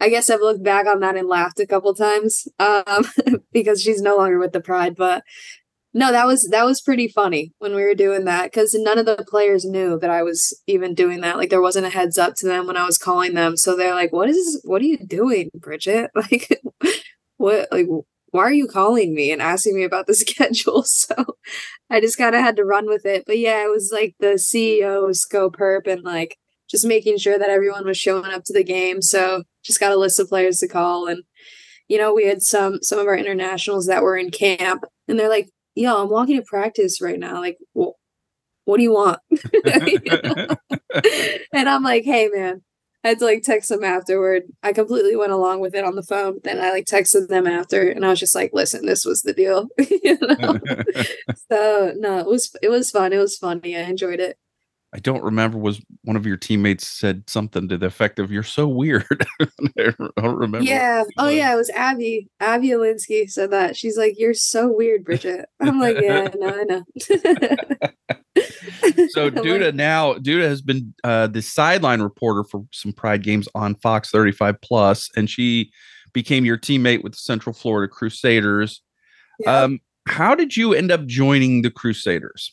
[0.00, 3.04] I guess I've looked back on that and laughed a couple times um,
[3.52, 4.94] because she's no longer with the Pride.
[4.96, 5.22] But
[5.94, 9.06] no that was that was pretty funny when we were doing that because none of
[9.06, 12.34] the players knew that i was even doing that like there wasn't a heads up
[12.34, 14.98] to them when i was calling them so they're like what is what are you
[14.98, 16.10] doing bridget?
[16.30, 16.60] Like
[17.36, 17.86] what like
[18.30, 20.82] why are you calling me and asking me about the schedule?
[20.82, 21.14] So
[21.90, 24.34] i just kind of had to run with it but yeah it was like the
[24.34, 26.36] ceo Skopurp and like
[26.68, 29.96] just making sure that everyone was showing up to the game so just got a
[29.96, 31.22] list of players to call and
[31.88, 35.28] you know we had some some of our internationals that were in camp and they're
[35.28, 37.40] like yo, I'm walking to practice right now.
[37.40, 37.96] Like, well,
[38.64, 39.20] what do you want?
[41.52, 42.62] and I'm like, hey, man.
[43.04, 44.42] I had to like text them afterward.
[44.62, 46.40] I completely went along with it on the phone.
[46.42, 49.32] Then I like texted them after, and I was just like, "Listen, this was the
[49.32, 50.58] deal." you know?
[51.50, 53.12] so no, it was it was fun.
[53.12, 53.76] It was funny.
[53.76, 54.36] I enjoyed it.
[54.94, 58.42] I don't remember was one of your teammates said something to the effect of "You're
[58.42, 59.26] so weird."
[59.78, 60.66] I don't remember.
[60.66, 61.04] Yeah.
[61.18, 62.30] Oh yeah, it was Abby.
[62.40, 63.76] Abby Elinsky said that.
[63.76, 66.84] She's like, "You're so weird, Bridget." I'm like, "Yeah, no, I know."
[69.10, 73.48] so Duda like, now Duda has been uh, the sideline reporter for some Pride games
[73.54, 75.70] on Fox 35 Plus, and she
[76.12, 78.82] became your teammate with the Central Florida Crusaders.
[79.40, 79.64] Yeah.
[79.64, 82.52] Um, how did you end up joining the Crusaders?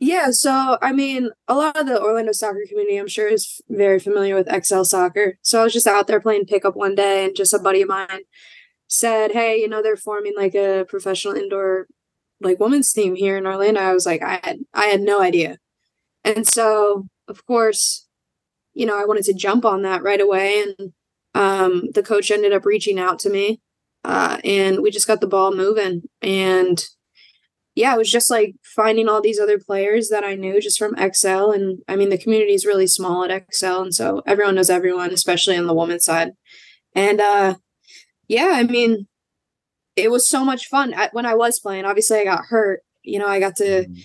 [0.00, 3.98] Yeah, so I mean, a lot of the Orlando soccer community, I'm sure, is very
[4.00, 5.38] familiar with XL soccer.
[5.42, 7.88] So I was just out there playing pickup one day, and just a buddy of
[7.88, 8.22] mine
[8.88, 11.88] said, "Hey, you know, they're forming like a professional indoor
[12.40, 15.58] like women's team here in Orlando." I was like, I had I had no idea,
[16.24, 18.06] and so of course,
[18.74, 20.92] you know, I wanted to jump on that right away, and
[21.34, 23.60] um, the coach ended up reaching out to me,
[24.04, 26.84] uh, and we just got the ball moving, and
[27.74, 30.96] yeah, it was just like finding all these other players that I knew just from
[30.96, 31.50] XL.
[31.50, 33.82] And I mean, the community is really small at XL.
[33.82, 36.32] And so everyone knows everyone, especially on the women's side.
[36.94, 37.56] And uh,
[38.28, 39.08] yeah, I mean,
[39.96, 41.84] it was so much fun when I was playing.
[41.84, 42.82] Obviously, I got hurt.
[43.02, 44.00] You know, I got to mm-hmm.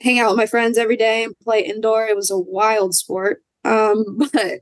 [0.00, 2.06] hang out with my friends every day and play indoor.
[2.06, 3.42] It was a wild sport.
[3.64, 4.60] Um, but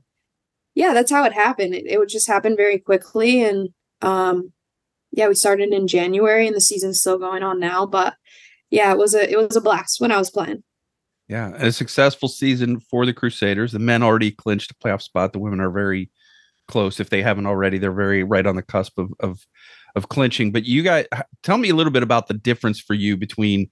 [0.73, 1.73] yeah, that's how it happened.
[1.73, 3.43] It, it would just happen very quickly.
[3.43, 3.69] And
[4.01, 4.51] um,
[5.11, 7.85] yeah, we started in January and the season's still going on now.
[7.85, 8.15] But
[8.69, 10.63] yeah, it was a it was a blast when I was playing.
[11.27, 13.71] Yeah, a successful season for the Crusaders.
[13.71, 15.33] The men already clinched a playoff spot.
[15.33, 16.11] The women are very
[16.67, 16.99] close.
[16.99, 19.39] If they haven't already, they're very right on the cusp of of,
[19.95, 20.51] of clinching.
[20.51, 21.05] But you guys,
[21.43, 23.69] tell me a little bit about the difference for you between,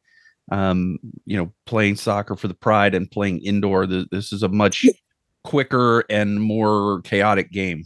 [0.51, 3.85] um, you know, playing soccer for the Pride and playing indoor.
[3.85, 4.85] The, this is a much
[5.43, 7.83] quicker and more chaotic game.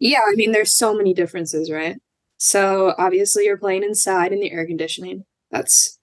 [0.00, 1.96] Yeah, I mean, there's so many differences, right?
[2.38, 5.24] So obviously, you're playing inside in the air conditioning.
[5.52, 5.96] That's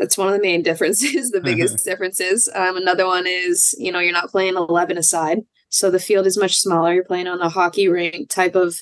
[0.00, 2.48] that's one of the main differences the biggest differences.
[2.54, 6.36] Um, another one is you know you're not playing 11 aside so the field is
[6.36, 6.92] much smaller.
[6.92, 8.80] You're playing on a hockey rink type of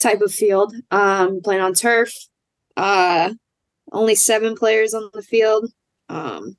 [0.00, 0.74] type of field.
[0.90, 2.12] Um, playing on turf
[2.76, 3.34] uh,
[3.92, 5.70] only seven players on the field.
[6.08, 6.56] Um,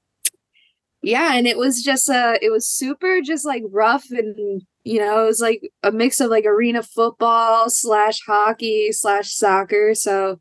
[1.02, 5.24] yeah and it was just uh it was super just like rough and you know
[5.24, 9.94] it was like a mix of like arena football slash hockey slash soccer.
[9.96, 10.40] So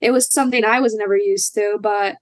[0.00, 2.16] it was something i was never used to but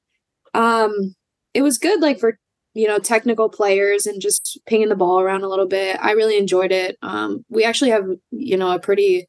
[0.54, 1.14] um,
[1.54, 2.38] it was good, like for
[2.74, 5.98] you know technical players and just pinging the ball around a little bit.
[6.00, 6.96] I really enjoyed it.
[7.02, 9.26] Um, we actually have you know a pretty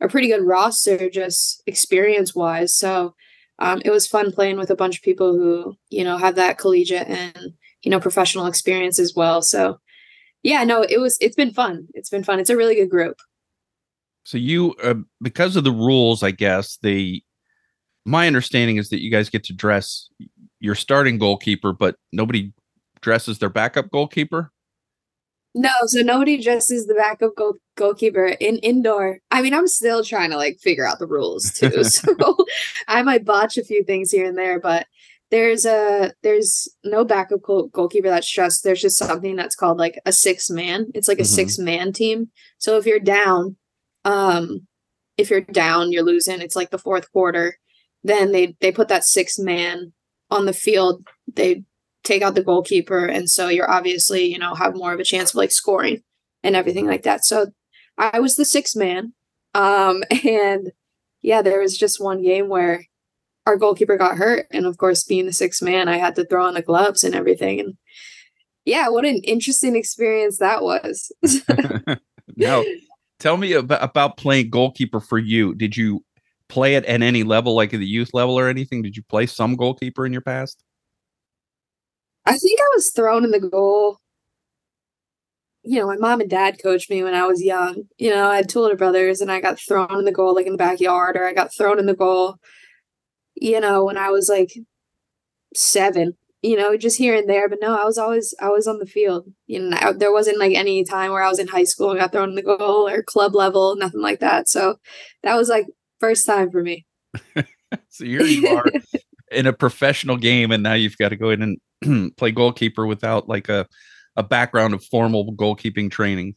[0.00, 2.76] a pretty good roster just experience wise.
[2.76, 3.14] So
[3.58, 6.58] um, it was fun playing with a bunch of people who you know have that
[6.58, 9.42] collegiate and you know professional experience as well.
[9.42, 9.78] So
[10.42, 11.86] yeah, no, it was it's been fun.
[11.94, 12.40] It's been fun.
[12.40, 13.18] It's a really good group.
[14.24, 17.22] So you, uh, because of the rules, I guess the
[18.04, 20.08] my understanding is that you guys get to dress
[20.62, 22.52] your starting goalkeeper, but nobody
[23.00, 24.52] dresses their backup goalkeeper?
[25.54, 29.18] No, so nobody dresses the backup goal- goalkeeper in indoor.
[29.30, 31.84] I mean, I'm still trying to like figure out the rules too.
[31.84, 32.36] so
[32.88, 34.86] I might botch a few things here and there, but
[35.30, 38.64] there's a there's no backup goal- goalkeeper that's dressed.
[38.64, 40.86] There's just something that's called like a six man.
[40.94, 41.34] It's like a mm-hmm.
[41.34, 42.30] six man team.
[42.58, 43.56] So if you're down,
[44.04, 44.66] um,
[45.18, 46.40] if you're down, you're losing.
[46.40, 47.58] It's like the fourth quarter.
[48.04, 49.92] Then they they put that six man
[50.32, 51.64] on the field, they
[52.04, 53.06] take out the goalkeeper.
[53.06, 56.02] And so you're obviously, you know, have more of a chance of like scoring
[56.42, 57.24] and everything like that.
[57.24, 57.46] So
[57.98, 59.12] I was the sixth man.
[59.54, 60.72] Um, and
[61.20, 62.84] yeah, there was just one game where
[63.46, 64.46] our goalkeeper got hurt.
[64.50, 67.14] And of course, being the sixth man, I had to throw on the gloves and
[67.14, 67.60] everything.
[67.60, 67.76] And
[68.64, 71.12] yeah, what an interesting experience that was.
[72.36, 72.64] now,
[73.18, 75.54] tell me about playing goalkeeper for you.
[75.54, 76.04] Did you
[76.52, 78.82] play it at any level, like at the youth level or anything?
[78.82, 80.62] Did you play some goalkeeper in your past?
[82.26, 83.98] I think I was thrown in the goal.
[85.62, 87.84] You know, my mom and dad coached me when I was young.
[87.96, 90.46] You know, I had two older brothers, and I got thrown in the goal like
[90.46, 92.36] in the backyard, or I got thrown in the goal.
[93.34, 94.52] You know, when I was like
[95.54, 96.16] seven.
[96.44, 98.86] You know, just here and there, but no, I was always I was on the
[98.86, 99.26] field.
[99.46, 102.00] You know, I, there wasn't like any time where I was in high school and
[102.00, 104.48] got thrown in the goal or club level, nothing like that.
[104.48, 104.76] So
[105.22, 105.66] that was like
[106.02, 106.84] First time for me.
[107.88, 108.66] so here you are
[109.30, 113.28] in a professional game, and now you've got to go in and play goalkeeper without
[113.28, 113.68] like a
[114.16, 116.34] a background of formal goalkeeping training.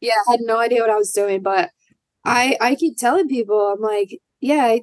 [0.00, 1.70] Yeah, I had no idea what I was doing, but
[2.24, 4.82] I I keep telling people I'm like, yeah, I,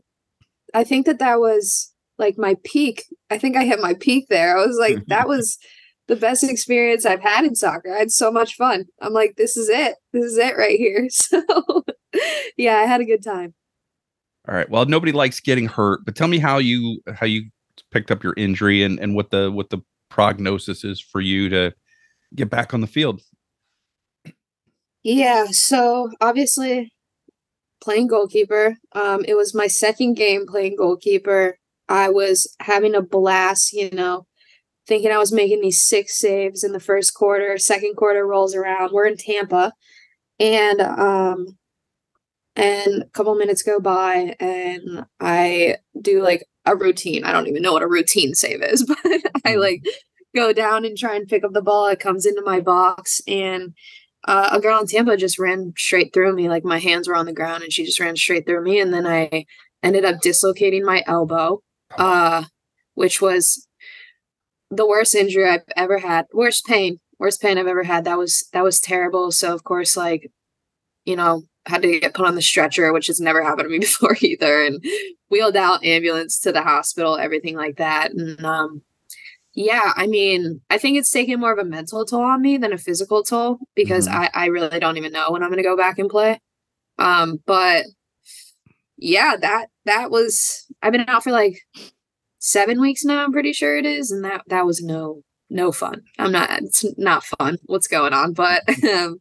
[0.73, 3.03] I think that that was like my peak.
[3.29, 4.57] I think I hit my peak there.
[4.57, 5.57] I was like, that was
[6.07, 7.93] the best experience I've had in soccer.
[7.93, 8.85] I had so much fun.
[9.01, 9.95] I'm like, this is it.
[10.13, 11.09] This is it right here.
[11.09, 11.43] So
[12.55, 13.53] yeah, I had a good time.
[14.47, 14.69] All right.
[14.69, 17.49] Well, nobody likes getting hurt, but tell me how you how you
[17.91, 21.73] picked up your injury and and what the what the prognosis is for you to
[22.35, 23.21] get back on the field.
[25.03, 26.91] Yeah, so obviously
[27.81, 28.77] playing goalkeeper.
[28.93, 31.57] Um it was my second game playing goalkeeper.
[31.89, 34.25] I was having a blast, you know,
[34.87, 37.57] thinking I was making these six saves in the first quarter.
[37.57, 38.91] Second quarter rolls around.
[38.91, 39.73] We're in Tampa.
[40.39, 41.57] And um
[42.61, 47.23] and a couple minutes go by and i do like a routine.
[47.23, 49.59] I don't even know what a routine save is but i mm-hmm.
[49.59, 49.83] like
[50.35, 51.87] go down and try and pick up the ball.
[51.87, 53.73] It comes into my box and
[54.27, 56.47] uh, a girl in tampa just ran straight through me.
[56.47, 58.93] Like my hands were on the ground and she just ran straight through me and
[58.93, 59.45] then i
[59.83, 61.59] ended up dislocating my elbow
[61.97, 62.43] uh,
[62.93, 63.67] which was
[64.69, 66.27] the worst injury i've ever had.
[66.33, 66.99] Worst pain.
[67.19, 68.05] Worst pain i've ever had.
[68.05, 69.31] That was that was terrible.
[69.31, 70.31] So of course like
[71.05, 73.79] you know had to get put on the stretcher, which has never happened to me
[73.79, 74.83] before either, and
[75.29, 78.11] wheeled out ambulance to the hospital, everything like that.
[78.11, 78.81] And um,
[79.53, 82.73] yeah, I mean, I think it's taken more of a mental toll on me than
[82.73, 84.21] a physical toll because mm-hmm.
[84.21, 86.39] I, I really don't even know when I'm gonna go back and play.
[86.97, 87.85] Um, but
[88.97, 91.59] yeah, that that was I've been out for like
[92.39, 96.03] seven weeks now, I'm pretty sure it is, and that that was no no fun.
[96.17, 99.19] I'm not it's not fun what's going on, but um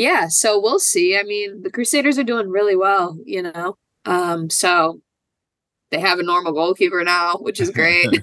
[0.00, 1.16] yeah, so we'll see.
[1.18, 3.76] I mean, the Crusaders are doing really well, you know.
[4.06, 5.02] Um, so
[5.90, 8.06] they have a normal goalkeeper now, which is great.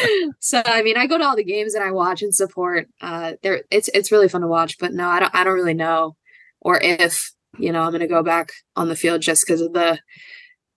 [0.40, 2.88] so I mean, I go to all the games and I watch and support.
[3.00, 4.78] Uh, there, it's it's really fun to watch.
[4.78, 6.16] But no, I don't I don't really know,
[6.60, 9.74] or if you know I'm going to go back on the field just because of
[9.74, 10.00] the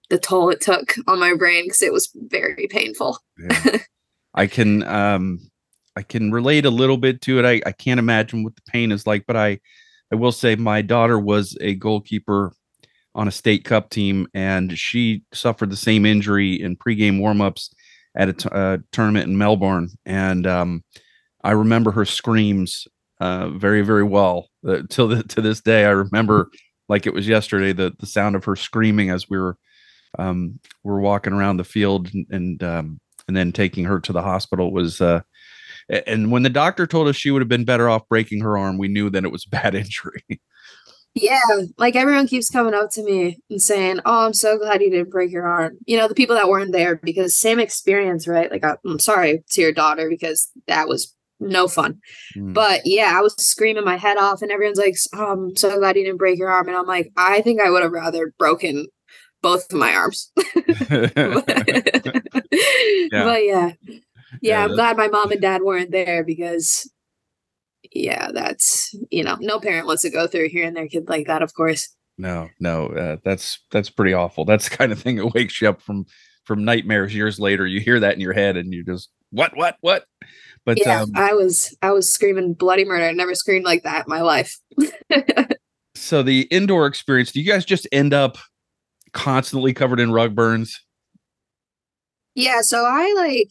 [0.10, 3.18] the toll it took on my brain because it was very painful.
[3.38, 3.78] yeah.
[4.36, 5.40] I can um
[5.98, 7.46] I can relate a little bit to it.
[7.46, 9.60] I, I can't imagine what the pain is like, but I,
[10.12, 12.54] I will say my daughter was a goalkeeper
[13.16, 17.70] on a state cup team and she suffered the same injury in pregame warmups
[18.16, 19.90] at a t- uh, tournament in Melbourne.
[20.06, 20.84] And um,
[21.44, 22.88] I remember her screams
[23.20, 25.86] uh, very, very well uh, till the, to this day.
[25.86, 26.52] I remember
[26.90, 29.58] like it was yesterday, the, the sound of her screaming as we were,
[30.20, 34.14] um, we are walking around the field and, and, um, and then taking her to
[34.14, 35.22] the hospital was, uh,
[35.90, 38.78] and when the doctor told us she would have been better off breaking her arm,
[38.78, 40.24] we knew that it was a bad injury.
[41.14, 41.40] Yeah,
[41.78, 45.10] like everyone keeps coming up to me and saying, "Oh, I'm so glad you didn't
[45.10, 48.52] break your arm." You know, the people that weren't there because same experience, right?
[48.52, 52.00] Like, I'm sorry to your daughter because that was no fun.
[52.36, 52.54] Mm.
[52.54, 55.96] But yeah, I was screaming my head off, and everyone's like, oh, "I'm so glad
[55.96, 58.86] you didn't break your arm," and I'm like, I think I would have rather broken
[59.42, 60.32] both of my arms.
[60.36, 61.48] but,
[63.12, 63.24] yeah.
[63.24, 63.72] but yeah,
[64.42, 66.90] yeah, I'm glad my mom and dad weren't there because
[67.92, 71.42] yeah, that's you know, no parent wants to go through hearing their kid like that,
[71.42, 71.96] of course.
[72.18, 74.46] No, no, uh, that's that's pretty awful.
[74.46, 76.06] That's the kind of thing that wakes you up from
[76.46, 77.68] from nightmares years later.
[77.68, 80.06] You hear that in your head, and you just what, what, what?
[80.66, 83.06] But yeah, um, I was I was screaming bloody murder.
[83.06, 84.58] I never screamed like that in my life.
[85.96, 88.38] so the indoor experience, do you guys just end up
[89.14, 90.82] constantly covered in rug burns?
[92.36, 93.50] Yeah, so I like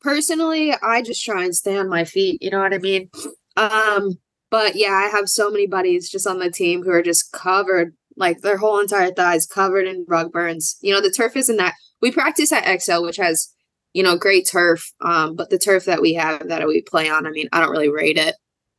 [0.00, 2.42] personally, I just try and stay on my feet.
[2.42, 3.10] You know what I mean?
[3.56, 4.18] Um,
[4.50, 7.94] but yeah, I have so many buddies just on the team who are just covered,
[8.16, 10.76] like their whole entire thighs covered in rug burns.
[10.80, 13.52] You know, the turf isn't that we practice at Excel, which has,
[13.92, 14.92] you know, great turf.
[15.00, 17.70] Um, but the turf that we have that we play on, I mean, I don't
[17.70, 18.34] really rate it.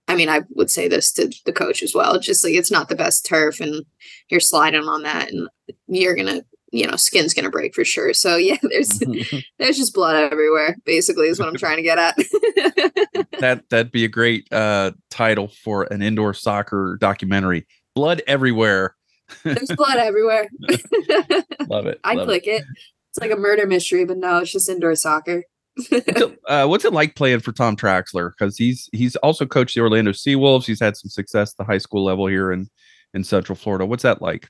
[0.07, 2.19] I mean, I would say this to the coach as well.
[2.19, 3.85] Just like it's not the best turf, and
[4.29, 5.47] you're sliding on that, and
[5.87, 6.41] you're gonna
[6.71, 8.13] you know skin's gonna break for sure.
[8.13, 8.99] So yeah there's
[9.59, 12.17] there's just blood everywhere basically is what i'm trying to get at.
[13.39, 17.65] That that'd be a great uh title for an indoor soccer documentary.
[17.95, 18.95] Blood everywhere.
[19.43, 20.49] There's blood everywhere.
[21.67, 22.61] Love it i'd click it.
[22.61, 22.63] it.
[23.11, 25.43] It's like a murder mystery but no it's just indoor soccer.
[25.75, 28.31] What's, it, uh, what's it like playing for tom traxler?
[28.37, 30.65] Because he's he's also coached the orlando seawolves.
[30.65, 32.69] He's had some success at the high school level here in
[33.13, 33.85] in central florida.
[33.85, 34.49] What's that like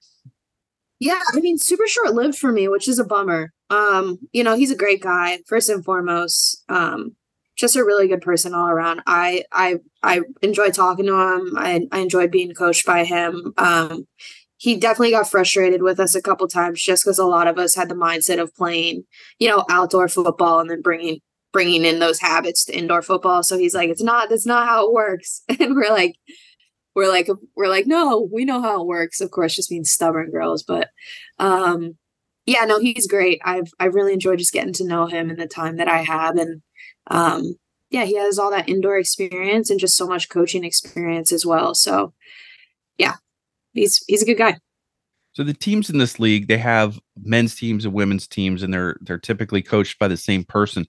[0.99, 3.53] yeah, I mean, super short lived for me, which is a bummer.
[3.69, 6.63] Um, you know, he's a great guy, first and foremost.
[6.69, 7.15] Um,
[7.57, 9.01] just a really good person all around.
[9.07, 11.53] I I I enjoy talking to him.
[11.57, 13.53] I I enjoyed being coached by him.
[13.57, 14.07] Um,
[14.57, 17.75] he definitely got frustrated with us a couple times just because a lot of us
[17.75, 19.05] had the mindset of playing,
[19.39, 21.19] you know, outdoor football and then bringing
[21.53, 23.41] bringing in those habits to indoor football.
[23.41, 26.15] So he's like, it's not that's not how it works, and we're like,
[26.99, 29.21] we're like we're like no we know how it works.
[29.21, 30.89] Of course just being stubborn girls but
[31.39, 31.97] um
[32.45, 33.41] yeah no he's great.
[33.45, 36.35] I've i've really enjoyed just getting to know him in the time that i have.
[36.35, 36.61] And
[37.07, 37.55] um
[37.89, 41.73] yeah he has all that indoor experience and just so much coaching experience as well.
[41.73, 42.13] So
[42.97, 43.15] yeah
[43.73, 44.57] he's he's a good guy.
[45.31, 48.97] So the teams in this league they have men's teams and women's teams and they're
[48.99, 50.85] they're typically coached by the same person.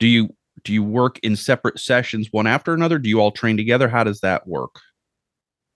[0.00, 0.34] Do you
[0.64, 2.98] do you work in separate sessions one after another?
[2.98, 3.88] Do you all train together?
[3.88, 4.80] How does that work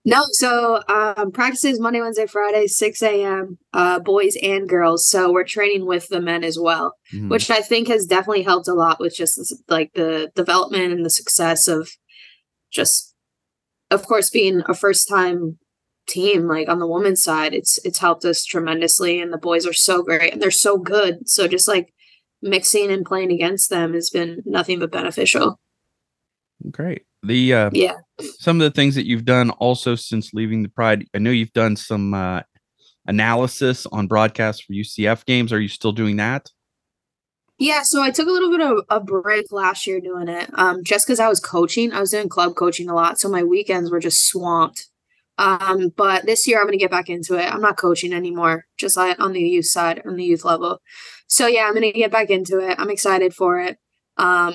[0.09, 5.07] no, so um, practices Monday, Wednesday, Friday, 6 a.m., uh, boys and girls.
[5.07, 7.29] So we're training with the men as well, mm-hmm.
[7.29, 11.09] which I think has definitely helped a lot with just like the development and the
[11.09, 11.89] success of
[12.71, 13.15] just,
[13.91, 15.57] of course, being a first time
[16.07, 19.73] team like on the women's side it's it's helped us tremendously and the boys are
[19.73, 21.93] so great and they're so good so just like
[22.41, 25.59] mixing and playing against them has been nothing but beneficial
[26.71, 30.69] great the uh, yeah, some of the things that you've done also since leaving the
[30.69, 31.05] Pride.
[31.13, 32.41] I know you've done some uh,
[33.05, 35.51] analysis on broadcasts for UCF games.
[35.51, 36.49] Are you still doing that?
[37.57, 40.81] Yeah, so I took a little bit of a break last year doing it, um,
[40.83, 41.91] just because I was coaching.
[41.91, 44.87] I was doing club coaching a lot, so my weekends were just swamped.
[45.37, 47.51] Um, but this year I'm going to get back into it.
[47.51, 50.81] I'm not coaching anymore, just on the youth side, on the youth level.
[51.27, 52.77] So yeah, I'm going to get back into it.
[52.79, 53.77] I'm excited for it.
[54.17, 54.53] Um,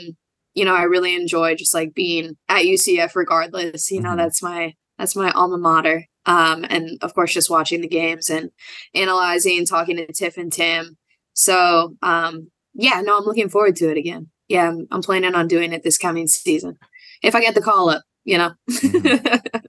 [0.55, 3.91] you know, I really enjoy just like being at UCF regardless.
[3.91, 4.19] You know, mm-hmm.
[4.19, 6.07] that's my that's my alma mater.
[6.27, 8.51] Um, and of course, just watching the games and
[8.95, 10.97] analyzing, talking to Tiff and Tim.
[11.35, 14.29] So, um, yeah, no, I'm looking forward to it again.
[14.49, 16.79] Yeah, I'm, I'm planning on doing it this coming season
[17.23, 18.03] if I get the call up.
[18.25, 18.53] You know.
[18.71, 19.59] mm-hmm.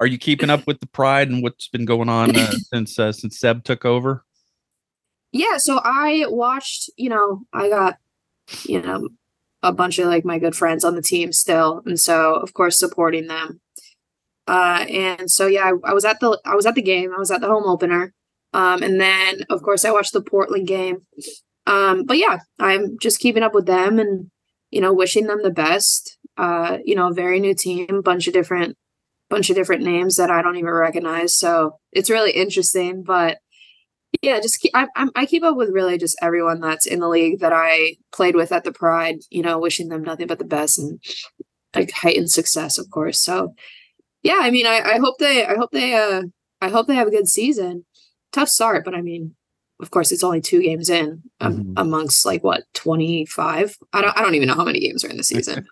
[0.00, 3.12] Are you keeping up with the Pride and what's been going on uh, since uh,
[3.12, 4.24] since Seb took over?
[5.30, 6.90] Yeah, so I watched.
[6.96, 7.96] You know, I got
[8.64, 9.08] you know
[9.64, 12.78] a bunch of like my good friends on the team still, and so of course
[12.78, 13.60] supporting them
[14.46, 17.12] uh, and so yeah, I, I, was at the I was at the game.
[17.14, 18.12] I was at the home opener.
[18.52, 20.98] Um, and then of course I watched the Portland game.
[21.66, 24.30] Um, but yeah, I'm just keeping up with them and
[24.70, 26.18] you know wishing them the best.
[26.36, 28.76] Uh, you know, very new team, bunch of different
[29.30, 31.34] bunch of different names that I don't even recognize.
[31.34, 33.02] So it's really interesting.
[33.02, 33.38] But
[34.22, 37.40] yeah, just keep, I, I keep up with really just everyone that's in the league
[37.40, 39.16] that I played with at the Pride.
[39.30, 41.00] You know, wishing them nothing but the best and
[41.74, 43.20] like heightened success, of course.
[43.20, 43.54] So
[44.22, 46.22] yeah, I mean, I, I hope they, I hope they, uh,
[46.60, 47.84] I hope they have a good season.
[48.32, 49.34] Tough start, but I mean,
[49.80, 51.72] of course, it's only two games in um, mm-hmm.
[51.76, 53.76] amongst like what twenty five.
[53.92, 55.66] I don't, I don't even know how many games are in the season.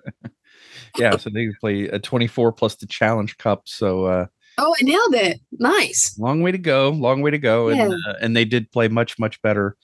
[0.98, 3.62] yeah, so they play a twenty four plus the Challenge Cup.
[3.64, 4.26] So, uh,
[4.58, 5.40] oh, I nailed it!
[5.52, 6.16] Nice.
[6.18, 6.90] Long way to go.
[6.90, 7.68] Long way to go.
[7.68, 7.84] Yeah.
[7.84, 9.76] And uh, and they did play much much better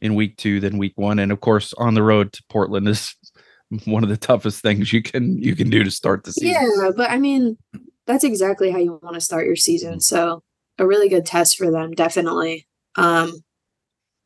[0.00, 1.18] in week two than week one.
[1.18, 3.14] And of course, on the road to Portland is
[3.84, 6.50] one of the toughest things you can you can do to start the season.
[6.50, 7.56] Yeah, but I mean,
[8.06, 10.00] that's exactly how you want to start your season.
[10.00, 10.42] So
[10.78, 12.66] a really good test for them, definitely.
[12.96, 13.32] Um,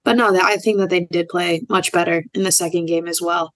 [0.04, 3.20] but no, I think that they did play much better in the second game as
[3.20, 3.52] well.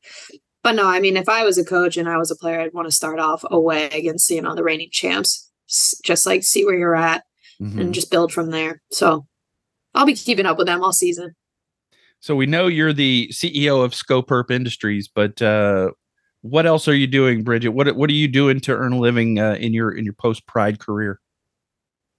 [0.62, 2.72] But no, I mean, if I was a coach and I was a player, I'd
[2.72, 6.76] want to start off away against you know the reigning champs, just like see where
[6.76, 7.24] you're at
[7.60, 7.78] mm-hmm.
[7.78, 8.82] and just build from there.
[8.90, 9.26] So
[9.94, 11.34] I'll be keeping up with them all season.
[12.20, 15.90] So we know you're the CEO of Skopurp Industries, but uh,
[16.40, 17.70] what else are you doing, Bridget?
[17.70, 20.46] What what are you doing to earn a living uh, in your in your post
[20.46, 21.20] Pride career?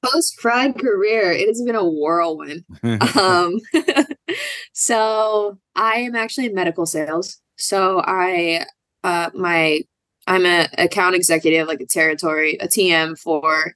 [0.03, 2.65] Post Pride career, it has been a whirlwind.
[3.17, 3.59] um,
[4.73, 7.41] so I am actually in medical sales.
[7.57, 8.65] So I
[9.03, 9.81] uh, my
[10.27, 13.75] I'm a account executive, like a territory, a TM for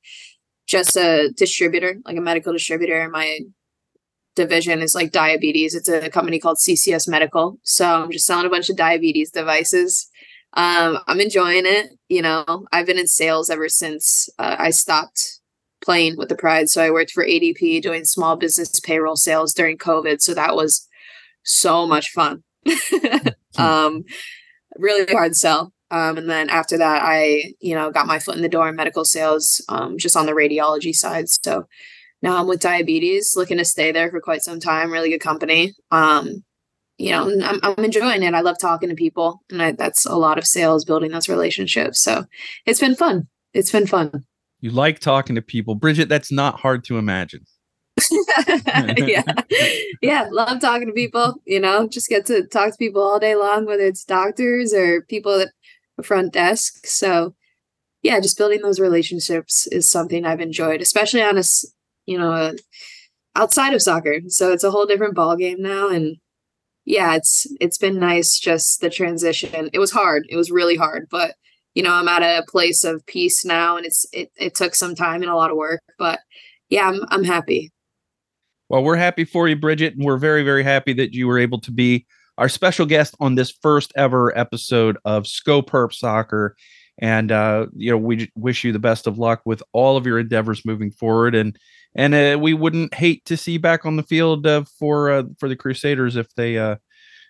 [0.68, 3.10] just a distributor, like a medical distributor.
[3.10, 3.40] My
[4.36, 5.76] division is like diabetes.
[5.76, 7.60] It's a company called CCS Medical.
[7.64, 10.10] So I'm just selling a bunch of diabetes devices
[10.54, 11.92] um, I'm enjoying it.
[12.08, 15.40] You know, I've been in sales ever since uh, I stopped
[15.82, 16.70] playing with the Pride.
[16.70, 20.22] So I worked for ADP doing small business payroll sales during COVID.
[20.22, 20.88] So that was
[21.44, 22.44] so much fun.
[23.58, 24.04] um,
[24.78, 25.72] really hard sell.
[25.92, 28.76] Um, and then after that, I, you know, got my foot in the door in
[28.76, 31.30] medical sales, um, just on the radiology side.
[31.30, 31.66] So
[32.22, 34.92] now I'm with diabetes, looking to stay there for quite some time.
[34.92, 35.74] Really good company.
[35.92, 36.44] Um,
[36.98, 38.34] you know, I'm, I'm enjoying it.
[38.34, 42.04] I love talking to people, and I, that's a lot of sales, building those relationships.
[42.04, 42.26] So
[42.66, 43.28] it's been fun.
[43.54, 44.26] It's been fun.
[44.60, 46.10] You like talking to people, Bridget.
[46.10, 47.46] That's not hard to imagine.
[48.98, 49.24] yeah,
[50.02, 51.36] yeah, love talking to people.
[51.46, 55.02] You know, just get to talk to people all day long, whether it's doctors or
[55.04, 55.50] people at
[56.04, 56.86] front desk.
[56.86, 57.36] So,
[58.02, 61.44] yeah, just building those relationships is something I've enjoyed, especially on a,
[62.06, 62.54] you know, a,
[63.36, 64.22] outside of soccer.
[64.28, 66.18] So it's a whole different ball game now, and
[66.86, 69.70] yeah, it's it's been nice just the transition.
[69.74, 70.26] It was hard.
[70.30, 71.36] It was really hard, but
[71.76, 74.96] you know, I'm at a place of peace now and it's it it took some
[74.96, 76.20] time and a lot of work, but
[76.70, 77.72] yeah, I'm I'm happy.
[78.70, 81.60] Well, we're happy for you, Bridget, and we're very very happy that you were able
[81.62, 82.06] to be
[82.40, 86.56] our special guest on this first ever episode of Scope Skopurp Soccer.
[86.98, 90.20] And uh, you know, we wish you the best of luck with all of your
[90.20, 91.36] endeavors moving forward.
[91.36, 91.58] And
[91.96, 95.24] and uh, we wouldn't hate to see you back on the field uh, for uh,
[95.38, 96.78] for the Crusaders if they uh,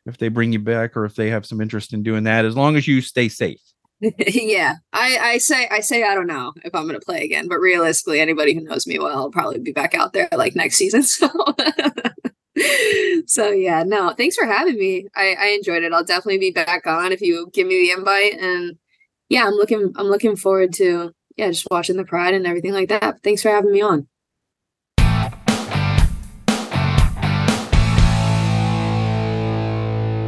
[0.05, 2.55] if they bring you back or if they have some interest in doing that, as
[2.55, 3.61] long as you stay safe.
[4.17, 7.47] yeah, I, I say I say I don't know if I'm going to play again,
[7.47, 10.77] but realistically, anybody who knows me well will probably be back out there like next
[10.77, 11.03] season.
[11.03, 11.27] So,
[13.27, 15.07] so yeah, no, thanks for having me.
[15.15, 15.93] I, I enjoyed it.
[15.93, 18.39] I'll definitely be back on if you give me the invite.
[18.39, 18.77] And
[19.29, 22.89] yeah, I'm looking I'm looking forward to yeah just watching the Pride and everything like
[22.89, 23.21] that.
[23.23, 24.07] Thanks for having me on.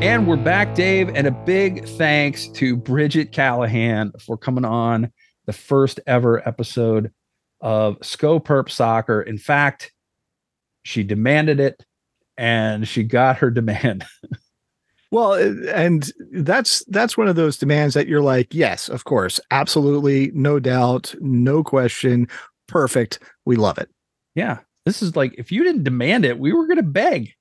[0.01, 1.09] And we're back, Dave.
[1.09, 5.11] And a big thanks to Bridget Callahan for coming on
[5.45, 7.11] the first ever episode
[7.61, 9.21] of Skopurp Soccer.
[9.21, 9.91] In fact,
[10.83, 11.85] she demanded it
[12.41, 14.03] and she got her demand.
[15.11, 20.31] well, and that's that's one of those demands that you're like, yes, of course, absolutely,
[20.33, 22.27] no doubt, no question
[22.67, 23.19] perfect.
[23.45, 23.89] We love it.
[24.33, 24.59] Yeah.
[24.85, 27.33] This is like if you didn't demand it, we were going to beg.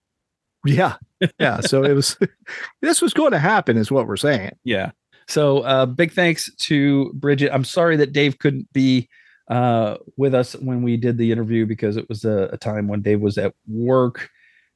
[0.66, 0.96] Yeah.
[1.38, 1.60] Yeah.
[1.60, 2.18] so it was,
[2.82, 4.50] this was going to happen, is what we're saying.
[4.64, 4.90] Yeah.
[5.28, 7.54] So uh, big thanks to Bridget.
[7.54, 9.08] I'm sorry that Dave couldn't be
[9.48, 13.00] uh, with us when we did the interview because it was a, a time when
[13.00, 14.28] Dave was at work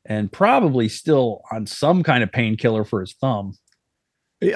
[0.07, 3.55] and probably still on some kind of painkiller for his thumb.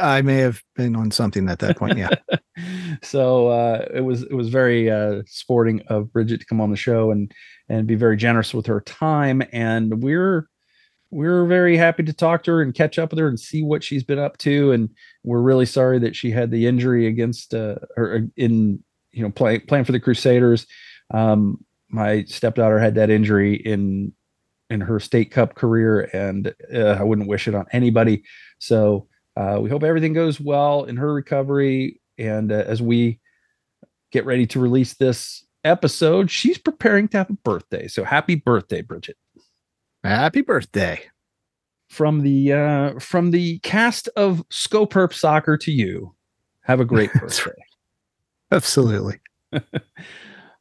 [0.00, 1.96] I may have been on something at that point.
[1.96, 2.10] Yeah.
[3.02, 6.76] so uh, it was it was very uh, sporting of Bridget to come on the
[6.76, 7.32] show and
[7.68, 9.42] and be very generous with her time.
[9.52, 10.48] And we're
[11.10, 13.82] we're very happy to talk to her and catch up with her and see what
[13.82, 14.72] she's been up to.
[14.72, 14.90] And
[15.24, 18.82] we're really sorry that she had the injury against uh, or uh, in
[19.12, 20.66] you know play, playing for the Crusaders.
[21.12, 24.12] Um, my stepdaughter had that injury in
[24.70, 28.22] in her state cup career, and uh, I wouldn't wish it on anybody.
[28.58, 32.00] So uh, we hope everything goes well in her recovery.
[32.18, 33.20] And uh, as we
[34.10, 37.88] get ready to release this episode, she's preparing to have a birthday.
[37.88, 39.16] So happy birthday, Bridget.
[40.04, 41.02] Happy birthday.
[41.88, 46.14] From the uh, from the cast of Skopurp Soccer to you.
[46.62, 47.50] Have a great birthday.
[48.50, 49.20] Absolutely.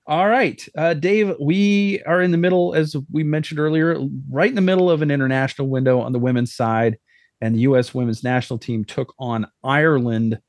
[0.07, 3.99] All right, uh, Dave, we are in the middle, as we mentioned earlier,
[4.29, 6.97] right in the middle of an international window on the women's side,
[7.41, 7.93] and the U.S.
[7.93, 10.39] women's national team took on Ireland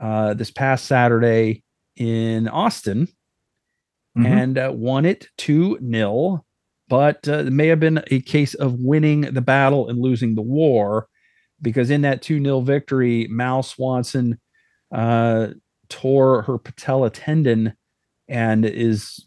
[0.00, 1.64] uh, this past Saturday
[1.96, 3.08] in Austin
[4.16, 4.26] mm-hmm.
[4.26, 6.44] and uh, won it 2 0.
[6.88, 10.42] But uh, it may have been a case of winning the battle and losing the
[10.42, 11.08] war
[11.60, 14.40] because in that 2 0 victory, Mal Swanson
[14.94, 15.48] uh,
[15.88, 17.74] tore her patella tendon
[18.30, 19.22] and is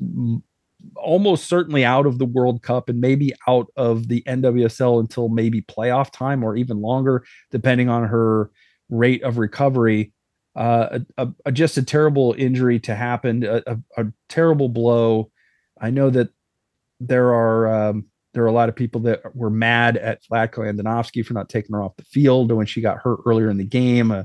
[0.95, 5.61] almost certainly out of the World Cup and maybe out of the NWSL until maybe
[5.61, 8.49] playoff time or even longer, depending on her
[8.89, 10.13] rate of recovery.
[10.55, 15.31] Uh, a, a, just a terrible injury to happen, a, a, terrible blow.
[15.81, 16.29] I know that
[16.99, 21.25] there are um, there are a lot of people that were mad at Vlatko Andonovski
[21.25, 24.11] for not taking her off the field when she got hurt earlier in the game,
[24.11, 24.23] uh,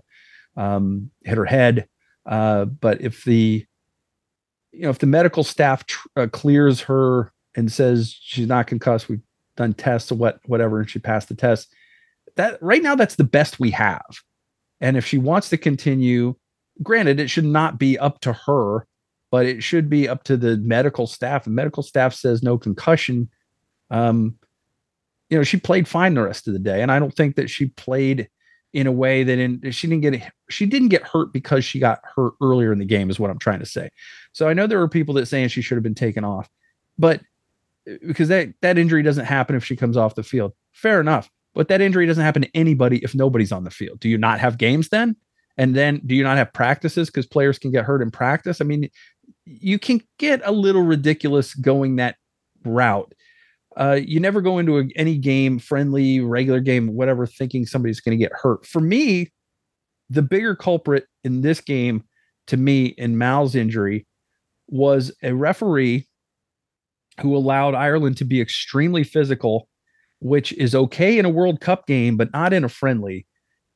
[0.59, 1.89] um, hit her head.
[2.27, 3.65] Uh, but if the
[4.73, 9.09] you know if the medical staff tr- uh, clears her and says she's not concussed,
[9.09, 9.23] we've
[9.57, 11.73] done tests or what whatever, and she passed the test.
[12.37, 14.21] That right now that's the best we have.
[14.81, 16.37] And if she wants to continue,
[16.83, 18.87] granted, it should not be up to her,
[19.31, 21.45] but it should be up to the medical staff.
[21.45, 23.29] The medical staff says no concussion.
[23.91, 24.37] Um,
[25.31, 27.51] you know, she played fine the rest of the day, and I don't think that
[27.51, 28.29] she played
[28.73, 32.01] in a way that in she didn't get she didn't get hurt because she got
[32.15, 33.91] hurt earlier in the game is what I'm trying to say.
[34.33, 36.49] So I know there were people that saying she should have been taken off,
[36.99, 37.21] but
[37.91, 40.53] uh, because that that injury doesn't happen if she comes off the field.
[40.73, 41.31] Fair enough.
[41.55, 44.01] But that injury doesn't happen to anybody if nobody's on the field.
[44.01, 45.17] Do you not have games then?
[45.57, 48.61] And then do you not have practices because players can get hurt in practice?
[48.61, 48.89] I mean,
[49.45, 52.17] you can get a little ridiculous going that
[52.65, 53.13] route.
[53.79, 58.19] Uh, you never go into a, any game, friendly, regular game, whatever, thinking somebody's going
[58.19, 58.67] to get hurt.
[58.67, 59.33] For me,
[60.11, 62.03] the bigger culprit in this game,
[62.49, 64.07] to me, in Mal's injury,
[64.69, 66.09] was a referee
[67.21, 69.69] who allowed Ireland to be extremely physical,
[70.21, 73.27] which is okay in a World Cup game, but not in a friendly.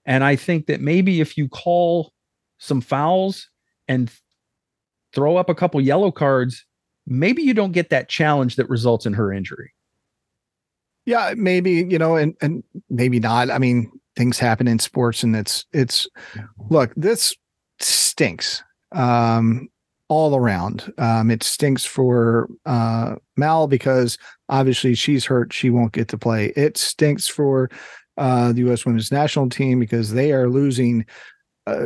[0.05, 2.13] And I think that maybe if you call
[2.59, 3.49] some fouls
[3.87, 4.11] and
[5.15, 6.65] throw up a couple yellow cards,
[7.07, 9.73] maybe you don't get that challenge that results in her injury.
[11.05, 13.51] Yeah, maybe, you know, and and maybe not.
[13.51, 16.07] I mean, things happen in sports and it's it's
[16.71, 17.35] look, this
[17.81, 18.63] stinks.
[18.93, 19.69] Um
[20.09, 20.93] all around.
[20.99, 26.53] Um it stinks for uh Mal because obviously she's hurt, she won't get to play.
[26.57, 27.71] It stinks for
[28.17, 31.05] uh the US women's national team because they are losing
[31.67, 31.79] uh,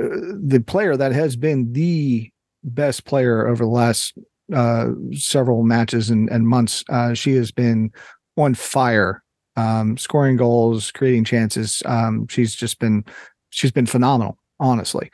[0.42, 2.30] the player that has been the
[2.64, 4.14] best player over the last
[4.52, 6.84] uh, several matches and, and months.
[6.88, 7.90] Uh, she has been
[8.36, 9.22] on fire,
[9.56, 11.82] um, scoring goals, creating chances.
[11.86, 13.04] Um, she's just been
[13.50, 15.10] she's been phenomenal, honestly.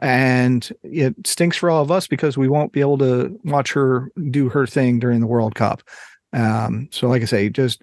[0.00, 4.10] And it stinks for all of us because we won't be able to watch her
[4.30, 5.82] do her thing during the World Cup.
[6.32, 7.82] Um, so, like I say, just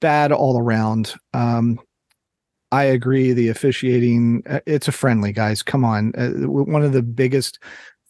[0.00, 1.14] bad all around.
[1.34, 1.78] Um,
[2.72, 3.32] I agree.
[3.32, 5.62] The officiating, uh, it's a friendly, guys.
[5.62, 6.12] Come on.
[6.16, 7.60] Uh, one of the biggest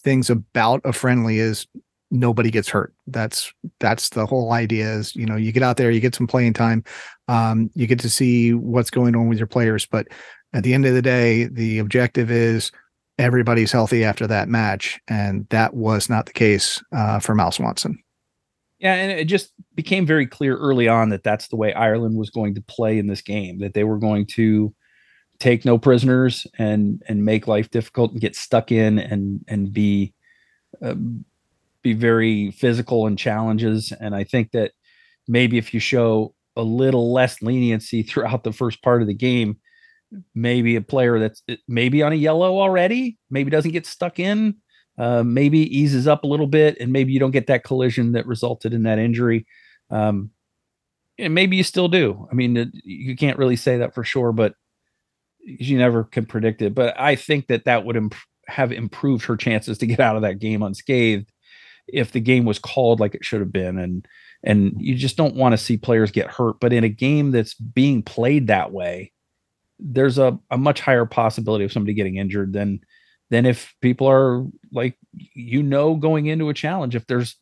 [0.02, 1.66] things about a friendly is
[2.10, 2.94] nobody gets hurt.
[3.06, 6.26] That's that's the whole idea is, you know, you get out there, you get some
[6.26, 6.84] playing time,
[7.28, 9.86] um, you get to see what's going on with your players.
[9.86, 10.08] But
[10.52, 12.70] at the end of the day, the objective is
[13.18, 15.00] everybody's healthy after that match.
[15.08, 17.98] And that was not the case uh, for Mal Swanson.
[18.78, 22.28] Yeah, and it just became very clear early on that that's the way Ireland was
[22.30, 24.74] going to play in this game, that they were going to
[25.38, 30.12] take no prisoners and and make life difficult and get stuck in and and be
[30.82, 31.24] um,
[31.86, 33.92] be very physical and challenges.
[34.00, 34.72] And I think that
[35.28, 39.58] maybe if you show a little less leniency throughout the first part of the game,
[40.34, 44.56] maybe a player that's maybe on a yellow already, maybe doesn't get stuck in,
[44.98, 48.26] uh, maybe eases up a little bit, and maybe you don't get that collision that
[48.26, 49.46] resulted in that injury.
[49.90, 50.30] Um,
[51.18, 52.28] and maybe you still do.
[52.30, 54.54] I mean, you can't really say that for sure, but
[55.40, 56.74] you never can predict it.
[56.74, 58.14] But I think that that would imp-
[58.48, 61.30] have improved her chances to get out of that game unscathed
[61.88, 63.78] if the game was called like it should have been.
[63.78, 64.06] And
[64.42, 66.60] and you just don't want to see players get hurt.
[66.60, 69.12] But in a game that's being played that way,
[69.78, 72.80] there's a, a much higher possibility of somebody getting injured than
[73.30, 76.94] than if people are like you know going into a challenge.
[76.94, 77.36] If there's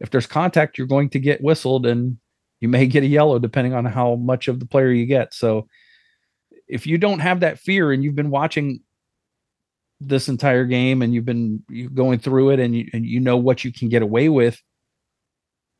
[0.00, 2.18] if there's contact, you're going to get whistled and
[2.60, 5.34] you may get a yellow depending on how much of the player you get.
[5.34, 5.68] So
[6.66, 8.80] if you don't have that fear and you've been watching
[10.00, 11.62] this entire game and you've been
[11.94, 14.60] going through it and you, and you know what you can get away with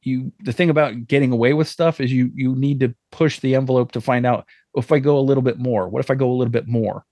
[0.02, 3.54] you the thing about getting away with stuff is you you need to push the
[3.54, 4.44] envelope to find out
[4.74, 7.04] if I go a little bit more what if I go a little bit more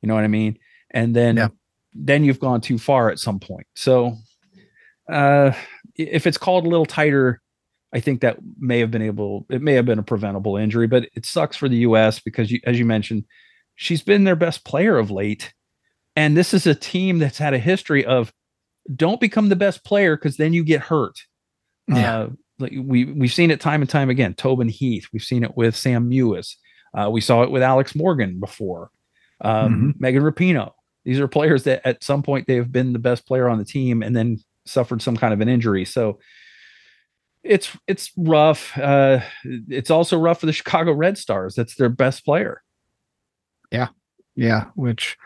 [0.00, 0.58] you know what I mean
[0.90, 1.48] and then yeah.
[1.94, 4.16] then you've gone too far at some point so
[5.10, 5.52] uh
[5.94, 7.40] if it's called a little tighter
[7.92, 11.08] I think that may have been able, it may have been a preventable injury, but
[11.14, 12.18] it sucks for the U.S.
[12.20, 13.24] because, you, as you mentioned,
[13.76, 15.54] she's been their best player of late.
[16.16, 18.32] And this is a team that's had a history of
[18.94, 21.20] don't become the best player because then you get hurt.
[21.88, 22.18] Yeah.
[22.18, 24.34] Uh, we we've seen it time and time again.
[24.34, 26.54] Tobin Heath, we've seen it with Sam Mewis.
[26.94, 28.90] Uh, we saw it with Alex Morgan before.
[29.42, 29.90] Um, mm-hmm.
[29.98, 30.72] Megan Rapinoe.
[31.04, 33.64] These are players that at some point they have been the best player on the
[33.64, 35.84] team and then suffered some kind of an injury.
[35.84, 36.18] So
[37.42, 38.76] it's it's rough.
[38.78, 41.54] Uh, it's also rough for the Chicago Red Stars.
[41.54, 42.62] That's their best player.
[43.70, 43.88] Yeah,
[44.34, 44.66] yeah.
[44.74, 45.16] Which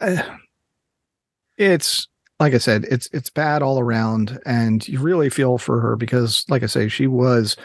[1.58, 2.08] it's
[2.40, 6.44] like I said, it's it's bad all around, and you really feel for her because,
[6.48, 7.56] like I say, she was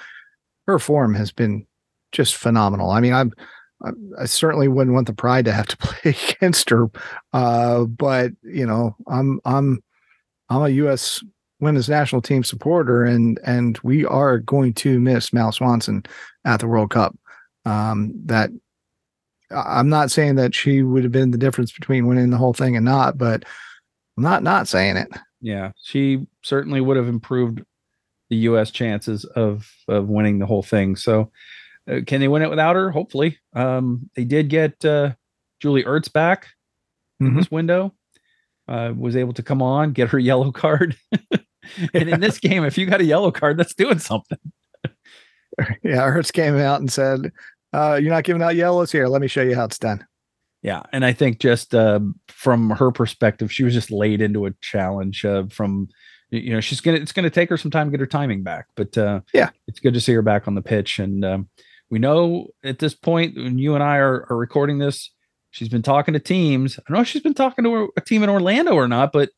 [0.68, 1.66] her form has been
[2.12, 2.92] just phenomenal.
[2.92, 3.34] I mean, I'm
[4.20, 6.88] I certainly wouldn't want the Pride to have to play against her,
[7.34, 9.84] uh, but you know, I'm I'm
[10.50, 11.24] I'm a U.S
[11.64, 16.04] women's national team supporter, and and we are going to miss Mal Swanson
[16.46, 17.18] at the World Cup.
[17.66, 18.52] Um, that
[19.54, 22.76] I'm not saying that she would have been the difference between winning the whole thing
[22.76, 23.44] and not, but
[24.18, 25.10] I'm not not saying it.
[25.42, 27.62] Yeah, she certainly would have improved
[28.30, 28.72] the U.S.
[28.72, 30.96] chances of of winning the whole thing.
[30.96, 31.32] So,
[31.90, 32.92] uh, can they win it without her?
[32.92, 35.14] Hopefully, um, they did get uh,
[35.60, 36.48] Julie Ertz back
[37.22, 37.28] mm-hmm.
[37.28, 37.94] in this window.
[38.68, 40.96] Uh, was able to come on, get her yellow card.
[41.94, 44.38] and in this game, if you got a yellow card, that's doing something.
[45.84, 47.32] yeah, Ertz came out and said,
[47.74, 49.08] uh, "You're not giving out yellows here.
[49.08, 50.06] Let me show you how it's done."
[50.62, 52.00] Yeah, and I think just uh,
[52.30, 55.90] from her perspective, she was just laid into a challenge uh, from
[56.30, 58.68] you know she's gonna it's gonna take her some time to get her timing back,
[58.76, 61.00] but uh, yeah, it's good to see her back on the pitch.
[61.00, 61.50] And um,
[61.90, 65.12] we know at this point when you and I are, are recording this,
[65.52, 66.80] she's been talking to teams.
[66.80, 69.30] I don't know if she's been talking to a team in Orlando or not, but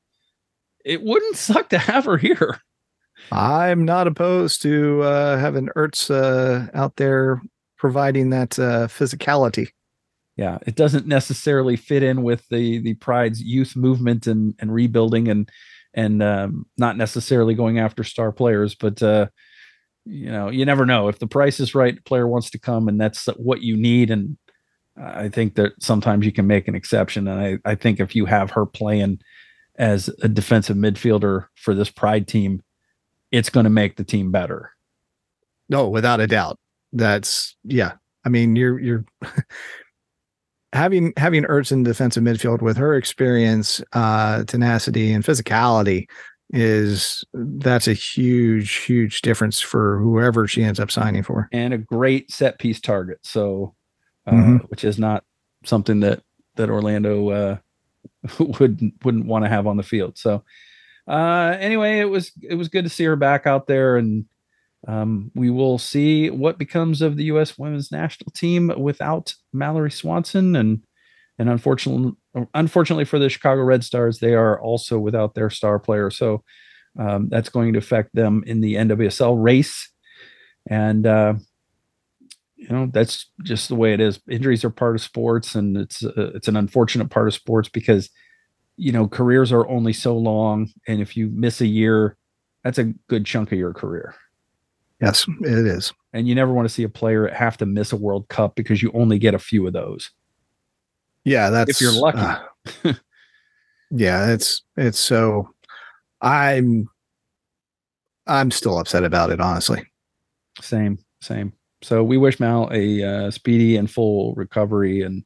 [0.86, 2.60] it wouldn't suck to have her here.
[3.32, 7.42] I'm not opposed to uh, having Ertz uh, out there
[7.86, 9.68] providing that uh, physicality.
[10.38, 15.28] Yeah, it doesn't necessarily fit in with the the Pride's youth movement and and rebuilding
[15.28, 15.48] and
[15.94, 19.28] and um, not necessarily going after star players, but uh,
[20.04, 22.04] you know, you never know if the price is right.
[22.06, 24.10] player wants to come, and that's what you need.
[24.10, 24.36] And
[24.98, 27.28] I think that sometimes you can make an exception.
[27.28, 29.20] And I I think if you have her playing
[29.78, 32.64] as a defensive midfielder for this pride team,
[33.32, 34.72] it's going to make the team better.
[35.70, 36.58] No, without a doubt.
[36.96, 37.94] That's yeah.
[38.26, 39.06] I mean, you're you're
[40.74, 46.08] having having Ertz in defensive midfield with her experience, uh, tenacity, and physicality
[46.52, 51.50] is that's a huge, huge difference for whoever she ends up signing for.
[51.52, 53.20] And a great set piece target.
[53.24, 53.76] So,
[54.26, 54.56] uh, mm-hmm.
[54.68, 55.24] which is not
[55.66, 56.24] something that
[56.56, 57.58] that Orlando uh,
[58.40, 60.18] wouldn't wouldn't want to have on the field.
[60.18, 60.44] So
[61.08, 64.26] uh, anyway, it was it was good to see her back out there, and
[64.88, 67.58] um, we will see what becomes of the U.S.
[67.58, 70.84] Women's National Team without Mallory Swanson, and
[71.40, 72.14] and unfortunately,
[72.54, 76.10] unfortunately for the Chicago Red Stars, they are also without their star player.
[76.10, 76.44] So
[76.98, 79.90] um, that's going to affect them in the NWSL race,
[80.70, 81.34] and uh,
[82.56, 86.04] you know that's just the way it is injuries are part of sports and it's
[86.04, 88.10] uh, it's an unfortunate part of sports because
[88.78, 92.18] you know careers are only so long and if you miss a year
[92.64, 94.16] that's a good chunk of your career
[95.02, 97.98] yes it is and you never want to see a player have to miss a
[97.98, 100.12] world cup because you only get a few of those
[101.24, 102.94] yeah that's if you're lucky uh,
[103.92, 105.50] yeah it's it's so
[106.22, 106.88] i'm
[108.28, 109.86] I'm still upset about it, honestly.
[110.62, 111.54] Same, same.
[111.82, 115.24] So we wish Mal a uh, speedy and full recovery, and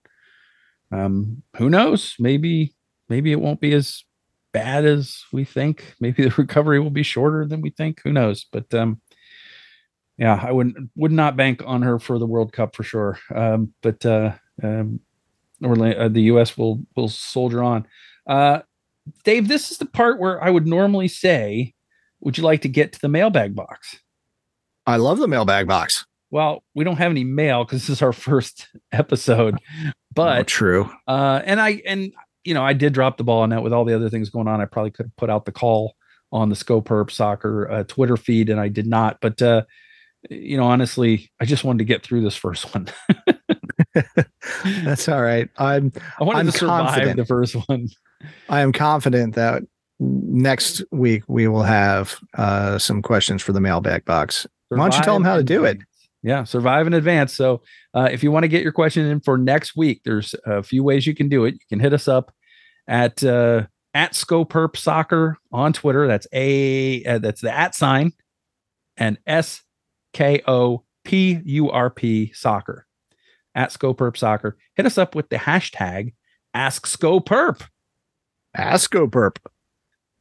[0.92, 2.16] um, who knows?
[2.20, 2.74] Maybe,
[3.08, 4.04] maybe it won't be as
[4.52, 5.96] bad as we think.
[6.00, 8.02] Maybe the recovery will be shorter than we think.
[8.04, 8.46] Who knows?
[8.52, 9.00] But um,
[10.20, 13.18] yeah, I wouldn't would not bank on her for the World Cup for sure.
[13.34, 15.00] Um, but uh, um,
[15.64, 16.58] uh, the U.S.
[16.58, 17.88] will will soldier on.
[18.28, 18.60] Uh,
[19.24, 21.74] Dave, this is the part where I would normally say,
[22.20, 23.98] "Would you like to get to the mailbag box?"
[24.86, 26.06] I love the mailbag box.
[26.32, 29.58] Well, we don't have any mail because this is our first episode,
[30.14, 30.92] but oh, true.
[31.08, 32.12] Uh, and I and
[32.44, 34.50] you know I did drop the ball on that with all the other things going
[34.50, 34.60] on.
[34.60, 35.96] I probably could have put out the call
[36.34, 39.20] on the Skopurp Soccer uh, Twitter feed, and I did not.
[39.22, 39.62] But uh,
[40.30, 42.88] you know, honestly, I just wanted to get through this first one.
[44.84, 45.50] That's all right.
[45.58, 45.92] I'm.
[46.20, 47.18] I wanted I'm to survive confident.
[47.18, 47.88] the first one.
[48.50, 49.64] I am confident that
[50.00, 54.46] next week we will have uh, some questions for the mailbag box.
[54.70, 55.80] Why don't you tell them how to do it?
[56.22, 57.34] Yeah, survive in advance.
[57.34, 57.62] So
[57.94, 60.84] uh, if you want to get your question in for next week, there's a few
[60.84, 61.54] ways you can do it.
[61.54, 62.34] You can hit us up
[62.88, 66.08] at uh, at Skopurp Soccer on Twitter.
[66.08, 68.12] That's a uh, that's the at sign
[68.98, 69.64] and S
[70.14, 72.86] K O P U R P Soccer
[73.56, 74.58] at Skopurp Soccer.
[74.76, 76.14] Hit us up with the hashtag
[76.54, 77.62] Ask Skopurp.
[78.56, 79.38] Ask Skopurp.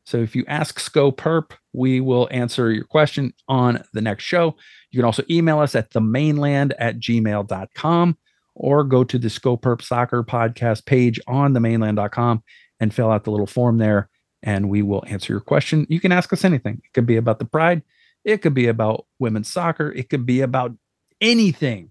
[0.05, 4.57] So if you ask Skopurp, we will answer your question on the next show.
[4.91, 8.19] You can also email us at themaneland at gmail.com
[8.55, 12.43] or go to the Skopurp Soccer podcast page on themaneland.com
[12.81, 14.09] and fill out the little form there
[14.43, 15.87] and we will answer your question.
[15.89, 16.81] You can ask us anything.
[16.85, 17.83] It could be about the pride,
[18.25, 20.73] it could be about women's soccer, it could be about
[21.21, 21.91] anything.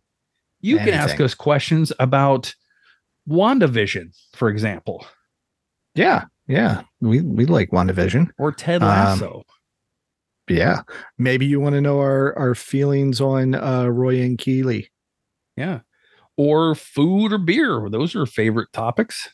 [0.61, 0.93] You Anything.
[0.93, 2.53] can ask us questions about
[3.29, 5.05] WandaVision, for example,
[5.95, 6.83] Yeah, yeah.
[7.01, 8.29] We we like WandaVision.
[8.39, 9.43] or Ted Um, Lasso.
[10.49, 10.81] Yeah.
[11.17, 14.89] Maybe you want to know our our feelings on uh, Roy and Keeley.
[15.57, 15.79] Yeah.
[16.37, 17.89] Or food or beer.
[17.89, 19.29] Those are favorite topics.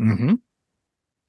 [0.00, 0.34] Mm-hmm.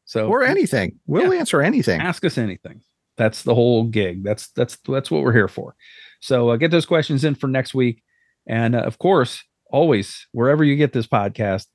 [0.05, 0.99] So Or anything.
[1.05, 2.01] We'll answer anything.
[2.01, 2.81] ask us anything.
[3.17, 4.23] That's the whole gig.
[4.23, 5.75] That's that's that's what we're here for.
[6.19, 8.03] So uh, get those questions in for next week,
[8.47, 11.67] and uh, of course, always wherever you get this podcast,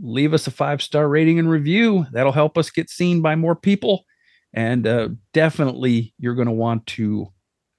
[0.00, 2.06] leave us a five star rating and review.
[2.12, 4.04] That'll help us get seen by more people,
[4.52, 7.28] and uh, definitely you're going to want to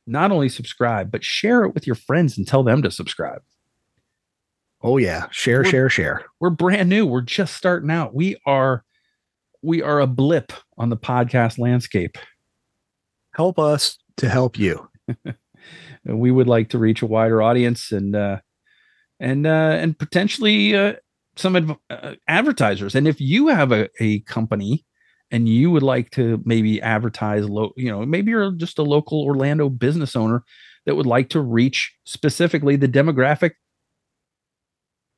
[0.05, 3.41] not only subscribe but share it with your friends and tell them to subscribe.
[4.81, 5.27] Oh yeah.
[5.31, 6.25] Share, We're- share, share.
[6.41, 7.05] We're brand new.
[7.05, 8.13] We're just starting out.
[8.13, 8.83] We are
[9.61, 12.17] we are a blip on the podcast landscape.
[13.33, 14.89] Help us to help you.
[16.05, 18.39] We would like to reach a wider audience and uh
[19.21, 20.95] and uh and potentially uh
[21.37, 22.93] some adv- uh, advertisers.
[22.93, 24.85] And if you have a, a company
[25.31, 29.21] and you would like to maybe advertise low you know maybe you're just a local
[29.23, 30.43] orlando business owner
[30.85, 33.51] that would like to reach specifically the demographic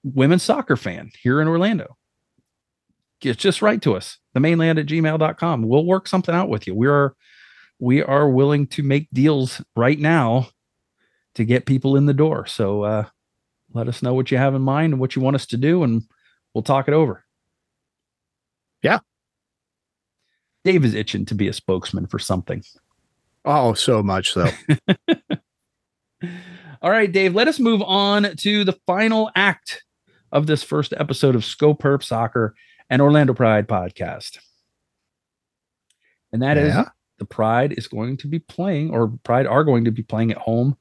[0.03, 1.97] women's soccer fan here in orlando
[3.19, 6.73] get just write to us themaneland at gmail.com we'll work something out with you.
[6.73, 7.15] We are
[7.79, 10.47] we are willing to make deals right now
[11.35, 13.05] to get people in the door so uh
[13.73, 15.83] let us know what you have in mind and what you want us to do
[15.83, 16.03] and
[16.53, 17.25] we'll talk it over
[18.81, 18.99] Yeah.
[20.63, 22.63] dave is itching to be a spokesman for something
[23.47, 24.49] Oh, so much so.
[26.81, 29.83] all right dave let us move on to the final act
[30.31, 32.55] of this first episode of Scope Skopurp Soccer
[32.89, 34.37] and Orlando Pride podcast.
[36.33, 36.89] And that is Yeah.
[37.19, 40.37] The Pride is going to be playing, or Pride are going to be playing at
[40.37, 40.77] home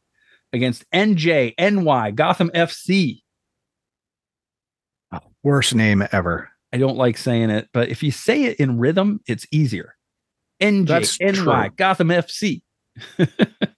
[0.53, 3.20] against NJNY Gotham FC.
[5.43, 6.51] Worst name ever.
[6.72, 9.95] I don't like saying it, but if you say it in rhythm, it's easier.
[10.59, 11.76] That's NJNY true.
[11.76, 12.62] Gotham FC.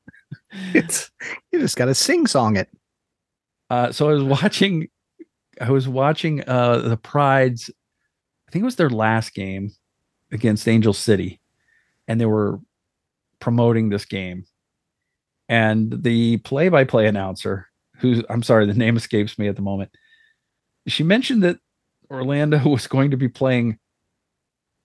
[0.74, 1.10] It's
[1.52, 2.68] you just gotta sing song it.
[3.68, 4.88] Uh, so I was watching,
[5.60, 7.70] I was watching uh, the Pride's,
[8.48, 9.72] I think it was their last game
[10.30, 11.40] against Angel City,
[12.08, 12.60] and they were
[13.40, 14.44] promoting this game.
[15.48, 19.90] And the play-by-play announcer, who's I'm sorry, the name escapes me at the moment,
[20.86, 21.58] she mentioned that
[22.10, 23.78] Orlando was going to be playing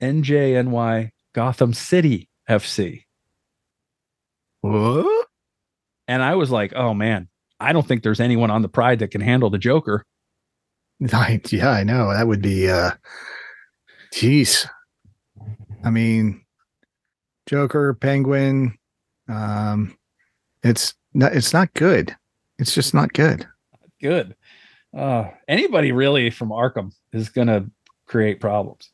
[0.01, 3.03] NJNY Gotham City FC.
[4.61, 5.27] What?
[6.07, 9.11] And I was like, oh man, I don't think there's anyone on the Pride that
[9.11, 10.05] can handle the Joker.
[11.13, 12.13] I, yeah, I know.
[12.13, 12.91] That would be uh
[14.13, 14.67] jeez.
[15.83, 16.43] I mean
[17.51, 18.77] Joker, Penguin,
[19.27, 19.97] um
[20.63, 22.15] it's not it's not good.
[22.57, 23.45] It's just not good.
[24.01, 24.35] good.
[24.97, 27.65] Uh, anybody really from Arkham is going to
[28.05, 28.91] create problems.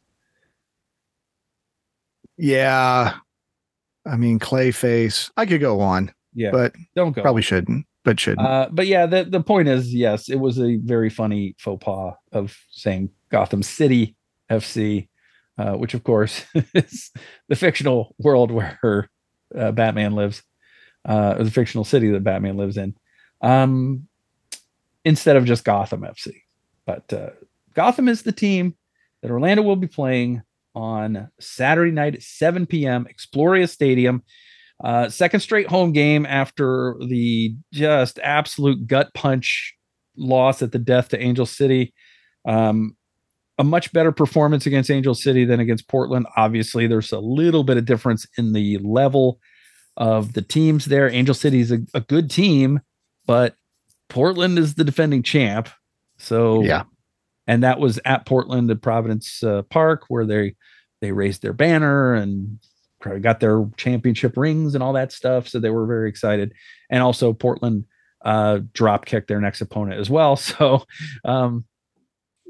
[2.38, 3.14] Yeah.
[4.05, 5.30] I mean, Clayface.
[5.38, 7.22] I could go on, Yeah, but don't go.
[7.22, 7.86] probably shouldn't.
[8.03, 8.47] But shouldn't.
[8.47, 12.14] Uh, but yeah, the the point is, yes, it was a very funny faux pas
[12.32, 14.16] of saying Gotham City
[14.49, 15.10] FC,
[15.58, 17.12] uh, which of course is
[17.49, 19.10] the fictional world where
[19.55, 20.43] uh, Batman lives,
[21.05, 22.95] uh, the fictional city that Batman lives in,
[23.41, 24.08] um,
[25.05, 26.41] instead of just Gotham FC.
[26.86, 27.30] But uh,
[27.74, 28.76] Gotham is the team
[29.22, 30.43] that Orlando will be playing
[30.76, 33.08] on Saturday night at 7 p.m.
[33.12, 34.24] Exploria Stadium.
[34.84, 39.74] Uh, second straight home game after the just absolute gut punch
[40.16, 41.93] loss at the death to Angel City.
[42.47, 42.95] Um,
[43.58, 46.28] a much better performance against Angel City than against Portland.
[46.36, 49.39] Obviously, there's a little bit of difference in the level
[49.95, 51.10] of the teams there.
[51.10, 52.82] Angel City is a, a good team,
[53.26, 53.55] but
[54.10, 55.70] Portland is the defending champ.
[56.18, 56.84] So yeah,
[57.47, 60.55] and that was at Portland at Providence uh, Park where they
[61.01, 62.60] they raised their banner and
[63.22, 65.47] got their championship rings and all that stuff.
[65.47, 66.53] So they were very excited.
[66.89, 67.86] And also Portland
[68.26, 70.36] uh, drop kicked their next opponent as well.
[70.58, 70.84] So
[71.24, 71.66] um,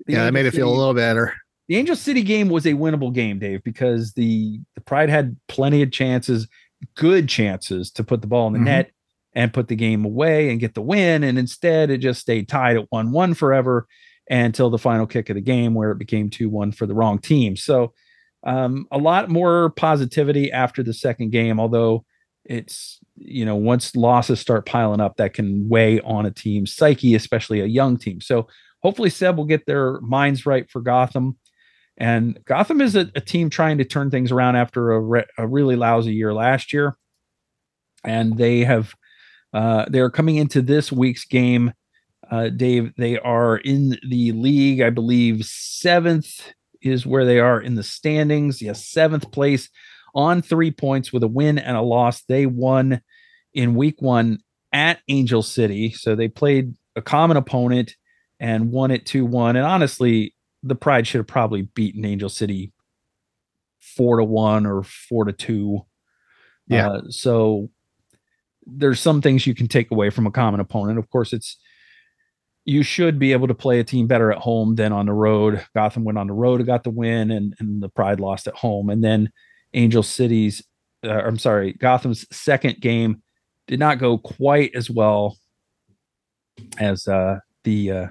[0.08, 1.34] yeah, that made it feel a little better.
[1.68, 5.82] the Angel City game was a winnable game, Dave, because the the Pride had plenty
[5.82, 6.48] of chances,
[6.96, 8.66] good chances to put the ball in the Mhm.
[8.66, 8.92] net
[9.34, 11.24] and put the game away and get the win.
[11.24, 13.86] And instead, it just stayed tied at one one forever
[14.30, 17.20] until the final kick of the game, where it became two one for the wrong
[17.20, 17.56] team.
[17.56, 17.94] So
[18.46, 22.06] um, a lot more positivity after the second game, although
[22.46, 27.14] it's you know once losses start piling up, that can weigh on a team's psyche,
[27.16, 28.22] especially a young team.
[28.22, 28.48] So
[28.88, 31.38] hopefully Seb will get their minds right for Gotham.
[31.98, 35.46] And Gotham is a, a team trying to turn things around after a, re- a
[35.46, 36.96] really lousy year last year.
[38.06, 38.94] And they have,
[39.54, 41.74] uh, they're coming into this week's game.
[42.32, 47.76] Uh, Dave, they are in the league, I believe, seventh is where they are in
[47.76, 48.62] the standings.
[48.62, 49.68] Yes, seventh place
[50.16, 52.24] on three points with a win and a loss.
[52.24, 53.02] They won
[53.54, 54.40] in week one
[54.72, 55.92] at Angel City.
[55.92, 57.98] So they played a common opponent
[58.40, 59.56] and won it 2 1.
[59.56, 60.34] And honestly,
[60.64, 62.72] the Pride should have probably beaten Angel City
[63.80, 65.86] 4 to 1 or 4 to 2.
[66.68, 66.90] Yeah.
[66.90, 67.70] Uh, so
[68.66, 71.00] there's some things you can take away from a common opponent.
[71.00, 71.58] Of course, it's
[72.66, 75.66] you should be able to play a team better at home than on the road.
[75.74, 78.56] Gotham went on the road, and got the win, and, and the Pride lost at
[78.56, 78.90] home.
[78.90, 79.32] And then
[79.74, 80.62] Angel City's,
[81.06, 83.24] uh, I'm sorry, Gotham's second game
[83.68, 85.38] did not go quite as well
[86.78, 88.08] as uh, the uh,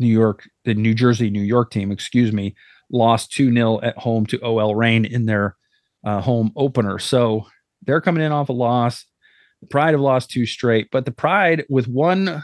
[0.00, 2.56] New York, the New Jersey, New York team, excuse me,
[2.90, 5.56] lost 2 0 at home to OL Reign in their
[6.04, 6.98] uh, home opener.
[6.98, 7.46] So
[7.82, 9.04] they're coming in off a loss.
[9.60, 12.42] The Pride have lost two straight, but the Pride with one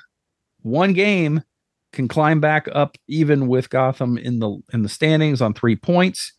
[0.61, 1.43] one game
[1.93, 6.33] can climb back up even with Gotham in the in the standings on three points.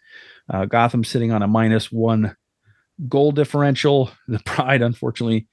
[0.49, 2.35] Uh, Gotham sitting on a minus one
[3.09, 4.11] goal differential.
[4.27, 5.47] The Pride, unfortunately,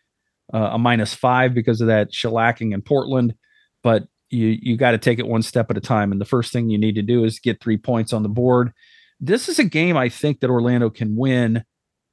[0.52, 3.34] uh, a minus five because of that shellacking in Portland.
[3.82, 4.04] But
[4.34, 6.12] you you got to take it one step at a time.
[6.12, 8.72] And the first thing you need to do is get three points on the board.
[9.20, 11.64] This is a game I think that Orlando can win,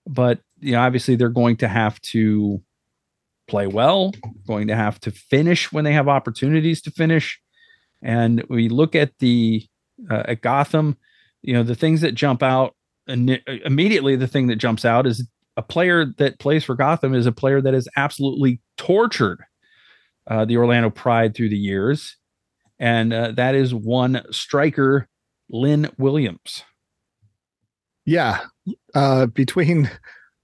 [0.07, 2.61] but you know obviously they're going to have to
[3.47, 4.13] play well,
[4.47, 7.39] going to have to finish when they have opportunities to finish.
[8.01, 9.65] And we look at the
[10.09, 10.97] uh, at Gotham,
[11.41, 12.75] you know the things that jump out
[13.07, 17.25] and immediately the thing that jumps out is a player that plays for Gotham is
[17.25, 19.43] a player that is absolutely tortured
[20.27, 22.17] uh, the Orlando Pride through the years,
[22.79, 25.07] and uh, that is one striker,
[25.49, 26.63] Lynn Williams.
[28.05, 28.39] Yeah,
[28.95, 29.89] uh, between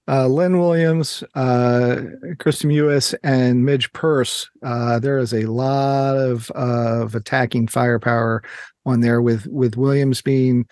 [0.08, 2.00] uh, Lynn Williams, uh,
[2.38, 8.42] Kristen Mewis, and Midge Purce, uh, there is a lot of of attacking firepower
[8.86, 9.20] on there.
[9.20, 10.66] With with Williams being,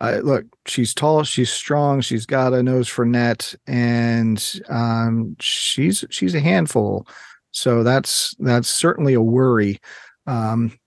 [0.00, 6.04] uh, look, she's tall, she's strong, she's got a nose for net, and um, she's
[6.10, 7.08] she's a handful.
[7.56, 9.80] So that's that's certainly a worry.
[10.26, 10.78] Um,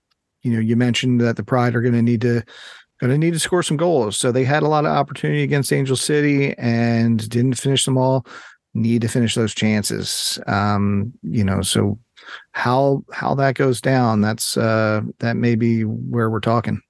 [0.43, 2.43] you know, you mentioned that the Pride are going to need to
[2.99, 4.17] going to need to score some goals.
[4.17, 8.26] So they had a lot of opportunity against Angel City and didn't finish them all.
[8.76, 10.38] Need to finish those chances.
[10.45, 11.97] Um, you know, so
[12.51, 16.82] how how that goes down, that's uh that may be where we're talking.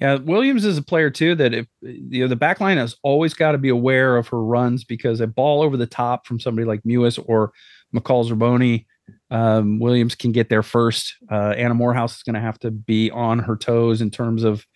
[0.00, 3.32] Yeah, Williams is a player too that if you know the back line has always
[3.32, 6.66] got to be aware of her runs because a ball over the top from somebody
[6.66, 7.52] like Mewis or
[7.94, 8.86] McCall Zerboni,
[9.30, 11.14] um, Williams can get there first.
[11.30, 14.66] Uh, Anna Moorhouse is going to have to be on her toes in terms of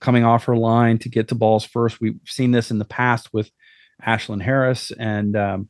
[0.00, 2.00] coming off her line to get to balls first.
[2.00, 3.50] We've seen this in the past with
[4.04, 5.68] Ashlyn Harris and um,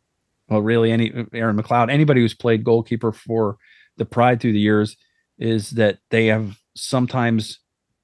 [0.48, 3.57] well, really any Erin McLeod, anybody who's played goalkeeper for
[3.96, 4.96] the Pride through the years
[5.38, 7.59] is that they have sometimes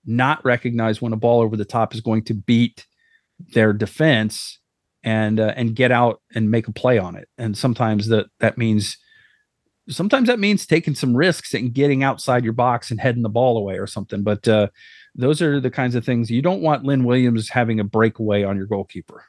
[0.04, 2.86] not recognized when a ball over the top is going to beat
[3.54, 4.57] their defense
[5.04, 7.28] and uh, and get out and make a play on it.
[7.38, 8.96] And sometimes that that means
[9.88, 13.56] sometimes that means taking some risks and getting outside your box and heading the ball
[13.56, 14.22] away or something.
[14.22, 14.68] But uh,
[15.14, 18.56] those are the kinds of things you don't want Lynn Williams having a breakaway on
[18.56, 19.24] your goalkeeper.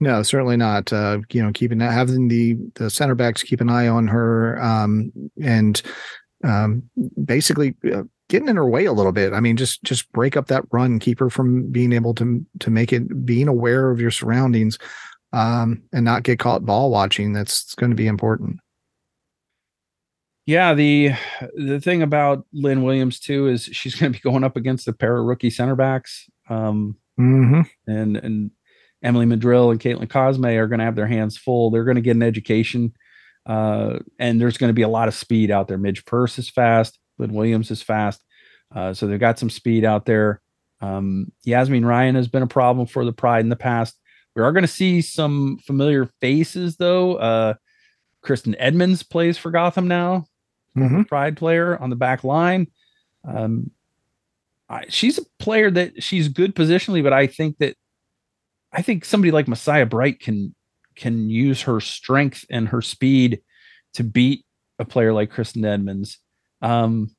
[0.00, 0.92] No, certainly not.
[0.92, 5.12] Uh, you know, keeping having the the center backs keep an eye on her, um,
[5.42, 5.80] and
[6.42, 6.82] um,
[7.24, 9.32] basically uh, getting in her way a little bit.
[9.32, 12.70] I mean, just just break up that run, keep her from being able to to
[12.70, 14.78] make it, being aware of your surroundings,
[15.32, 17.32] um, and not get caught ball watching.
[17.32, 18.60] That's going to be important.
[20.46, 21.12] Yeah, the
[21.54, 24.92] the thing about Lynn Williams too is she's going to be going up against a
[24.92, 27.62] pair of rookie center backs, um, mm-hmm.
[27.86, 28.50] and and
[29.02, 31.70] Emily Madril and Caitlin Cosme are going to have their hands full.
[31.70, 32.92] They're going to get an education,
[33.46, 35.78] uh, and there's going to be a lot of speed out there.
[35.78, 38.22] Midge Purce is fast, Lynn Williams is fast,
[38.74, 40.40] uh, so they've got some speed out there.
[40.80, 43.98] Um, Yazmeen Ryan has been a problem for the Pride in the past.
[44.34, 47.16] We are going to see some familiar faces though.
[47.16, 47.54] Uh,
[48.20, 50.26] Kristen Edmonds plays for Gotham now
[50.76, 51.02] mm-hmm.
[51.02, 52.68] Pride player on the back line.
[53.26, 53.70] Um,
[54.68, 57.76] I, she's a player that she's good positionally, but I think that
[58.72, 60.54] I think somebody like Messiah Bright can
[60.96, 63.40] can use her strength and her speed
[63.94, 64.44] to beat
[64.78, 66.18] a player like Kristen Edmonds.
[66.64, 67.14] Um,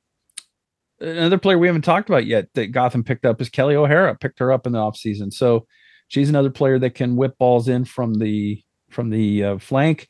[1.00, 4.16] another player we haven't talked about yet that Gotham picked up is Kelly O'Hara.
[4.16, 5.32] Picked her up in the offseason.
[5.32, 5.66] So
[6.08, 10.08] she's another player that can whip balls in from the from the uh, flank,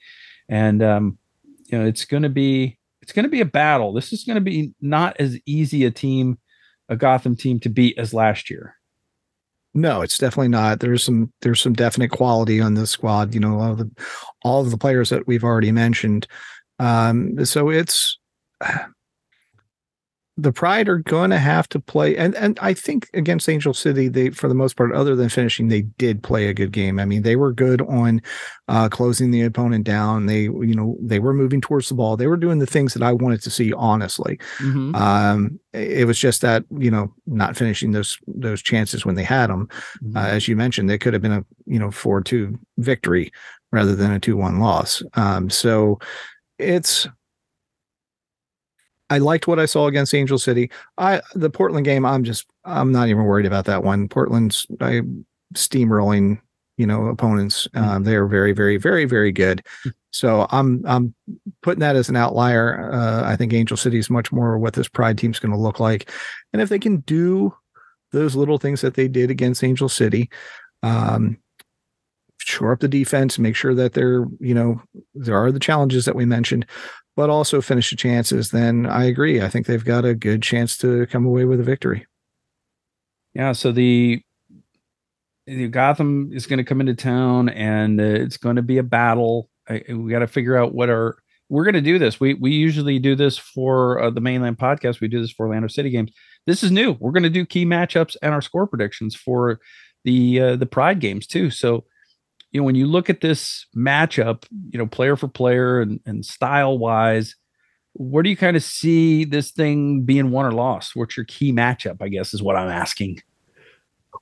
[0.49, 1.19] and um,
[1.67, 3.93] you know it's going to be it's to be a battle.
[3.93, 6.39] This is going to be not as easy a team,
[6.89, 8.75] a Gotham team to beat as last year.
[9.75, 10.81] No, it's definitely not.
[10.81, 13.35] There's some there's some definite quality on this squad.
[13.35, 13.91] You know, all the
[14.43, 16.27] all of the players that we've already mentioned.
[16.79, 18.19] Um, so it's
[20.39, 24.09] the Pride are going to have to play, and and I think against Angel City,
[24.09, 27.01] they for the most part, other than finishing, they did play a good game.
[27.01, 28.21] I mean, they were good on
[28.69, 30.27] uh, closing the opponent down.
[30.27, 32.19] They, you know, they were moving towards the ball.
[32.19, 33.73] They were doing the things that I wanted to see.
[33.73, 34.95] Honestly, mm-hmm.
[34.95, 39.49] um, it was just that you know not finishing those those chances when they had
[39.49, 39.69] them.
[40.03, 40.17] Mm-hmm.
[40.19, 43.33] Uh, as you mentioned, they could have been a you know four two victory
[43.73, 45.03] rather than a two one loss.
[45.15, 45.99] Um, so
[46.59, 47.07] it's
[49.09, 50.71] I liked what I saw against Angel City.
[50.99, 54.09] I the Portland game, I'm just I'm not even worried about that one.
[54.09, 55.03] Portland's I
[55.55, 56.41] steamrolling,
[56.77, 57.69] you know, opponents.
[57.69, 57.89] Mm-hmm.
[57.89, 59.65] Um, they are very, very, very, very good.
[60.13, 61.15] So I'm I'm
[61.63, 62.91] putting that as an outlier.
[62.93, 65.79] Uh, I think Angel City is much more what this Pride team's going to look
[65.79, 66.11] like,
[66.53, 67.55] and if they can do
[68.13, 70.31] those little things that they did against Angel City,
[70.83, 71.37] um,
[72.39, 74.81] shore up the defense, make sure that they're you know
[75.15, 76.65] there are the challenges that we mentioned,
[77.17, 79.41] but also finish the chances, then I agree.
[79.41, 82.07] I think they've got a good chance to come away with a victory.
[83.35, 83.53] Yeah.
[83.53, 84.23] So the,
[85.47, 89.49] the Gotham is going to come into town, and it's going to be a battle.
[89.69, 91.17] I, we got to figure out what our
[91.49, 92.19] we're going to do this.
[92.19, 95.01] We we usually do this for uh, the Mane Land podcast.
[95.01, 96.11] We do this for Orlando City games.
[96.47, 96.97] This is new.
[96.99, 99.61] We're going to do key matchups and our score predictions for
[100.05, 101.51] the uh, the Pride games too.
[101.51, 101.85] So
[102.57, 106.25] you know, when you look at this matchup, you know, player for player and, and
[106.25, 107.37] style wise,
[107.93, 110.97] where do you kind of see this thing being won or lost?
[110.97, 112.01] What's your key matchup?
[112.01, 113.21] I guess is what I'm asking.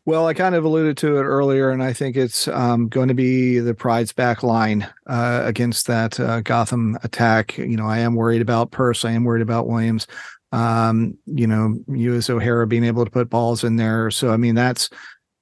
[0.05, 3.15] Well, I kind of alluded to it earlier, and I think it's um, going to
[3.15, 7.57] be the Pride's back line uh, against that uh, Gotham attack.
[7.57, 9.05] You know, I am worried about Purce.
[9.05, 10.09] I am worried about Williams.
[10.51, 12.29] Um, you know, U.S.
[12.29, 14.11] O'Hara being able to put balls in there.
[14.11, 14.91] So, I mean, that's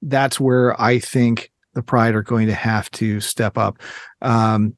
[0.03, 3.79] that's where I think the Pride are going to have to step up.
[4.21, 4.77] Um,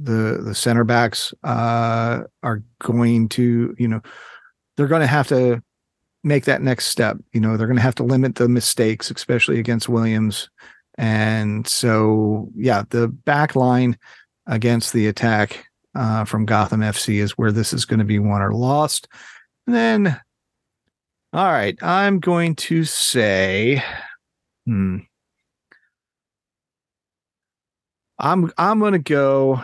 [0.00, 4.00] the the center backs uh, are going to, you know,
[4.76, 5.62] they're going to have to
[6.22, 7.16] make that next step.
[7.32, 10.50] You know, they're going to have to limit the mistakes, especially against Williams.
[10.96, 13.98] And so, yeah, the back line
[14.46, 18.42] against the attack uh, from Gotham FC is where this is going to be won
[18.42, 19.08] or lost.
[19.66, 20.20] And then,
[21.32, 23.82] all right, I'm going to say,
[24.66, 24.98] hmm,
[28.18, 29.62] I'm I'm gonna go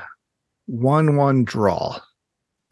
[0.67, 1.99] one one draw,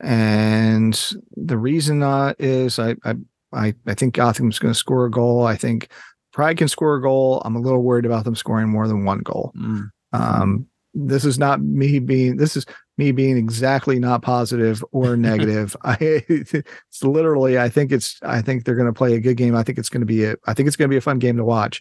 [0.01, 0.95] and
[1.37, 3.15] the reason uh, is I I
[3.53, 5.47] I, I think Gotham's going to score a goal.
[5.47, 5.91] I think
[6.33, 7.43] Pride can score a goal.
[7.45, 9.53] I'm a little worried about them scoring more than one goal.
[9.57, 9.91] Mm.
[10.13, 12.67] Um, this is not me being this is
[12.99, 15.77] me being exactly not positive or negative.
[15.83, 19.55] I it's literally I think it's I think they're going to play a good game.
[19.55, 21.19] I think it's going to be a I think it's going to be a fun
[21.19, 21.81] game to watch.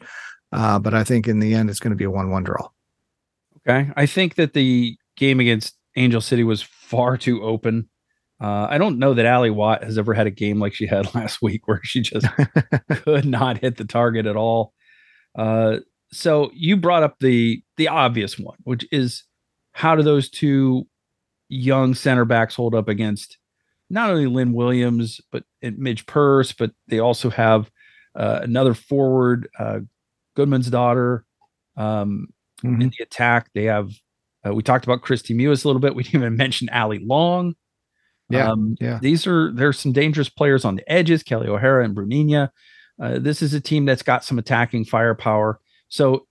[0.53, 2.67] Uh, but I think in the end it's going to be a one-one draw.
[3.67, 3.91] Okay.
[3.95, 7.89] I think that the game against Angel City was far too open.
[8.41, 11.13] Uh, I don't know that Ally Watt has ever had a game like she had
[11.15, 12.25] last week where she just
[12.89, 14.73] could not hit the target at all.
[15.37, 15.77] Uh,
[16.11, 19.23] so you brought up the the obvious one, which is
[19.73, 20.87] how do those two
[21.47, 23.37] young center backs hold up against
[23.89, 27.69] not only Lynn Williams but Midge Purce, but they also have
[28.15, 29.79] uh, another forward, uh,
[30.35, 31.25] Goodman's daughter.
[31.77, 32.27] Um,
[32.63, 32.81] mm-hmm.
[32.81, 33.91] In the attack, they have.
[34.45, 35.95] Uh, we talked about Kristie Mewis a little bit.
[35.95, 37.55] We didn't even mention Allie Long.
[38.29, 38.99] Yeah, um, yeah.
[39.01, 42.49] These are there's some dangerous players on the edges, Kelly O'Hara and Bruninha.
[43.01, 45.59] Uh, this is a team that's got some attacking firepower.
[45.89, 46.27] So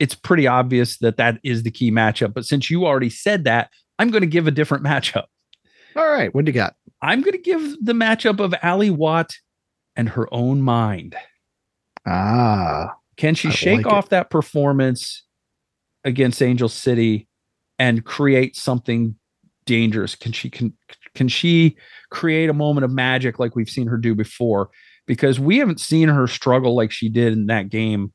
[0.00, 2.34] it's pretty obvious that that is the key matchup.
[2.34, 5.24] But since you already said that, I'm going to give a different matchup.
[5.94, 6.34] All right.
[6.34, 6.74] What do you got?
[7.02, 9.36] I'm going to give the matchup of Ally Watt
[9.94, 11.16] and her own mind.
[12.06, 12.94] Ah.
[13.16, 14.10] Can she I shake like off it.
[14.10, 15.22] that performance
[16.06, 17.28] against Angel City
[17.78, 19.16] and create something
[19.66, 20.14] dangerous?
[20.14, 20.72] Can she can
[21.14, 21.76] can she
[22.10, 24.70] create a moment of magic like we've seen her do before?
[25.06, 28.12] Because we haven't seen her struggle like she did in that game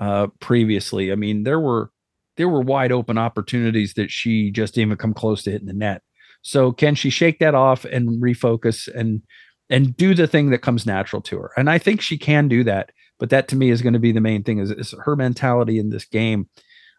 [0.00, 1.12] uh, previously.
[1.12, 1.90] I mean, there were
[2.36, 5.72] there were wide open opportunities that she just didn't even come close to hitting the
[5.72, 6.02] net.
[6.42, 9.22] So can she shake that off and refocus and
[9.70, 11.50] and do the thing that comes natural to her?
[11.56, 12.90] And I think she can do that.
[13.18, 15.78] But that to me is going to be the main thing is, is her mentality
[15.78, 16.48] in this game.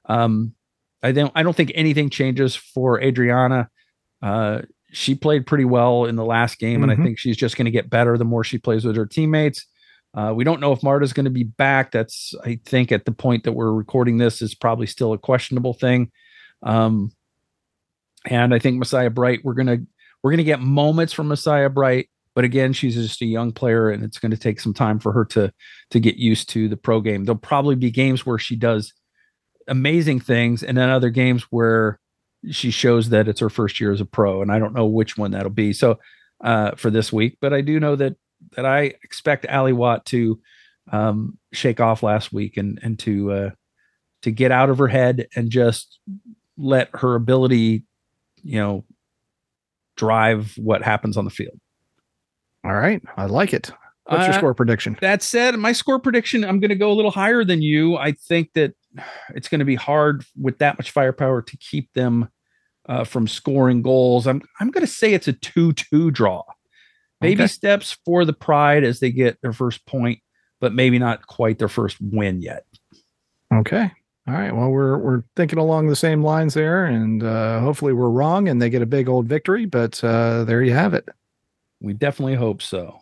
[0.07, 0.53] Um,
[1.03, 3.69] I don't I don't think anything changes for Adriana.
[4.21, 4.61] Uh,
[4.91, 6.83] she played pretty well in the last game, mm-hmm.
[6.83, 7.03] and I mm-hmm.
[7.03, 9.65] think she's just going to get better the more she plays with her teammates.
[10.13, 11.91] Uh, we don't know if Marta's going to be back.
[11.91, 15.73] That's, I think, at the point that we're recording this, is probably still a questionable
[15.73, 16.09] thing.
[16.63, 17.11] Um,
[18.25, 19.79] and I think Messiah Bright, we're gonna
[20.23, 24.03] we're gonna get moments from Messiah Bright, but again, she's just a young player, and
[24.03, 25.53] it's going to take some time for her to
[25.91, 27.25] to get used to the pro game.
[27.25, 28.93] There'll probably be games where she does
[29.67, 31.99] amazing things, and then other games where
[32.51, 35.17] she shows that it's her first year as a pro, and I don't know which
[35.17, 35.73] one that'll be.
[35.73, 35.99] So
[36.43, 38.15] uh, for this week, but I do know that
[38.55, 40.39] that I expect Ally Watt to
[40.91, 43.49] um, shake off last week and and to uh,
[44.21, 45.99] to get out of her head and just
[46.57, 47.83] let her ability,
[48.43, 48.85] you know,
[49.97, 51.59] drive what happens on the field.
[52.63, 53.71] All right, I like it.
[54.05, 54.97] What's uh, your score prediction?
[55.01, 57.97] That said, my score prediction, I'm going to go a little higher than you.
[57.97, 58.75] I think that
[59.33, 62.29] it's going to be hard with that much firepower to keep them
[62.87, 64.27] uh, from scoring goals.
[64.27, 66.43] I'm I'm going to say it's a two-two draw
[67.21, 67.47] baby okay.
[67.47, 70.19] steps for the pride as they get their first point,
[70.59, 72.65] but maybe not quite their first win yet.
[73.53, 73.91] Okay.
[74.27, 74.55] All right.
[74.55, 78.61] Well, we're we're thinking along the same lines there, and uh, hopefully we're wrong and
[78.61, 79.65] they get a big old victory.
[79.65, 81.07] But uh, there you have it.
[81.79, 83.01] We definitely hope so.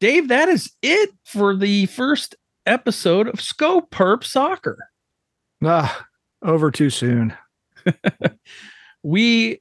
[0.00, 2.34] Dave, that is it for the first
[2.66, 4.88] episode of Skopurp Soccer.
[5.64, 6.06] Ah,
[6.42, 7.36] over too soon.
[9.02, 9.60] we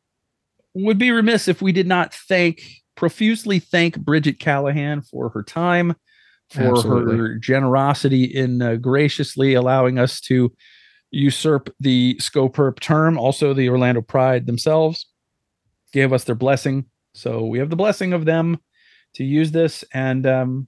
[0.74, 2.62] would be remiss if we did not thank
[2.96, 5.96] profusely thank Bridget Callahan for her time,
[6.50, 7.18] for Absolutely.
[7.18, 10.54] her generosity in uh, graciously allowing us to
[11.12, 13.18] usurp the Skopurp term.
[13.18, 15.06] Also, the Orlando Pride themselves
[15.94, 16.86] gave us their blessing.
[17.14, 18.60] So we have the blessing of them
[19.16, 19.84] to use this.
[19.94, 20.68] And um,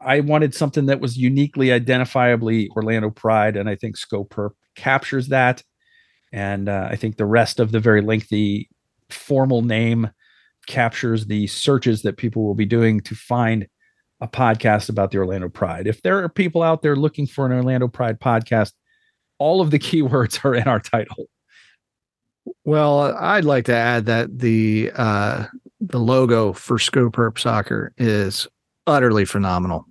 [0.00, 3.56] I wanted something that was uniquely identifiably Orlando Pride.
[3.56, 5.62] And I think Skopurp captures that.
[6.32, 8.68] And uh, I think the rest of the very lengthy
[9.10, 10.10] formal name
[10.66, 13.66] captures the searches that people will be doing to find
[14.20, 15.86] a podcast about the Orlando Pride.
[15.86, 18.72] If there are people out there looking for an Orlando Pride podcast,
[19.38, 21.26] all of the keywords are in our title.
[22.64, 25.46] Well, I'd like to add that the uh,
[25.80, 28.46] the logo for Skopurp Soccer is
[28.86, 29.87] utterly phenomenal.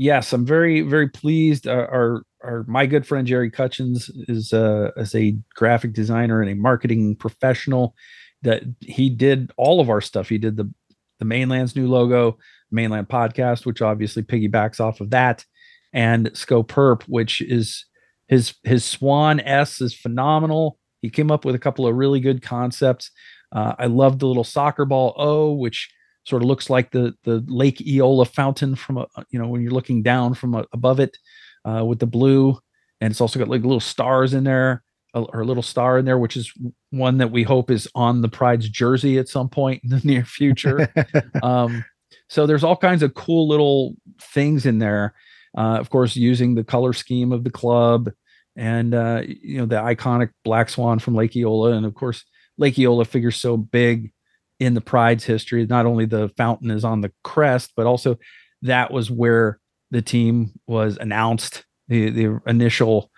[0.00, 1.68] Yes, I'm very very pleased.
[1.68, 6.54] Uh, our our my good friend Jerry Cutchins is uh, a graphic designer and a
[6.54, 7.94] marketing professional
[8.40, 10.30] that he did all of our stuff.
[10.30, 10.72] He did the
[11.18, 12.38] the Mane Land's new logo,
[12.70, 15.44] mainland podcast, which obviously piggybacks off of that,
[15.92, 17.84] and Skopurp, which is
[18.26, 20.78] his his Swan S is phenomenal.
[21.02, 23.10] He came up with a couple of really good concepts.
[23.52, 25.90] Uh, I love the little soccer ball O, which
[26.24, 29.72] sort of looks like the the Lake Eola fountain from a you know when you're
[29.72, 31.16] looking down from a, above it
[31.64, 32.58] uh, with the blue,
[33.00, 34.82] and it's also got like little stars in there
[35.14, 36.52] a, or a little star in there, which is
[36.90, 40.24] one that we hope is on the Pride's jersey at some point in the near
[40.24, 40.92] future.
[41.42, 41.84] um,
[42.28, 45.14] so there's all kinds of cool little things in there.
[45.56, 48.10] Uh, of course, using the color scheme of the club
[48.56, 52.24] and uh, you know the iconic black swan from Lake Eola, and of course
[52.58, 54.12] Lake Eola figures so big
[54.60, 55.66] in the Pride's history.
[55.66, 58.16] Not only the fountain is on the crest, but also
[58.62, 59.58] that was where
[59.90, 61.64] the team was announced.
[61.88, 63.10] The the initial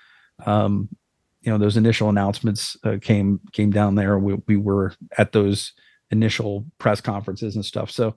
[0.46, 0.88] um,
[1.42, 4.18] you know those initial announcements uh, came came down there.
[4.18, 5.72] We we were at those
[6.10, 7.90] initial press conferences and stuff.
[7.90, 8.14] So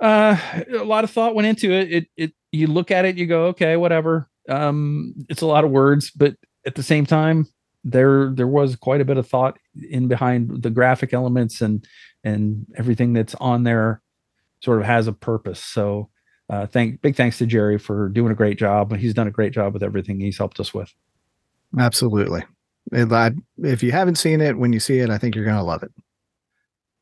[0.00, 0.36] Uh,
[0.78, 1.92] a lot of thought went into it.
[1.92, 4.28] It, it, you look at it, you go, okay, whatever.
[4.48, 7.46] Um, it's a lot of words, but at the same time,
[7.84, 9.58] there there was quite a bit of thought
[9.90, 11.86] in behind the graphic elements and
[12.24, 14.02] and everything that's on there
[14.60, 15.62] sort of has a purpose.
[15.62, 16.10] So
[16.50, 18.96] uh, thank big thanks to Jerry for doing a great job.
[18.96, 20.92] He's done a great job with everything he's helped us with.
[21.78, 22.42] Absolutely.
[22.90, 25.82] If you haven't seen it, when you see it, I think you're going to love
[25.82, 25.92] it.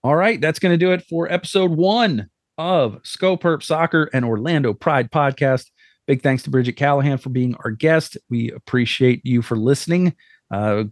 [0.03, 2.28] All right, that's going to do it for episode one
[2.59, 5.70] of Skopurp Soccer and Orlando Pride podcast.
[6.07, 8.16] Big thanks to Bridget Callahan for being our guest.
[8.31, 10.15] We appreciate you for listening.
[10.51, 10.85] Uh,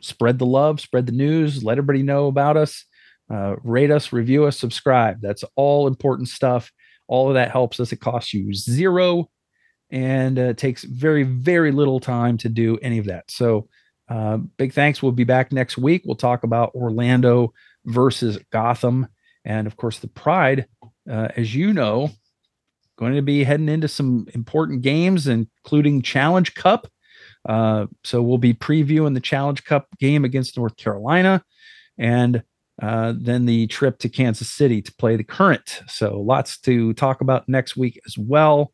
[0.00, 2.84] spread the love, spread the news, let everybody know about us.
[3.30, 5.20] Uh, rate us, review us, subscribe.
[5.22, 6.70] That's all important stuff.
[7.08, 7.92] All of that helps us.
[7.92, 9.30] It costs you zero
[9.90, 13.30] and uh, takes very, very little time to do any of that.
[13.30, 13.68] So,
[14.08, 15.02] uh, big thanks.
[15.02, 16.02] We'll be back next week.
[16.04, 17.54] We'll talk about Orlando
[17.86, 19.06] versus Gotham.
[19.44, 20.66] And of course, the Pride,
[21.10, 22.10] uh, as you know,
[22.98, 26.88] going to be heading into some important games, including Challenge Cup.
[27.48, 31.44] Uh, so we'll be previewing the Challenge Cup game against North Carolina
[31.98, 32.42] and
[32.80, 35.82] uh, then the trip to Kansas City to play the current.
[35.88, 38.72] So lots to talk about next week as well.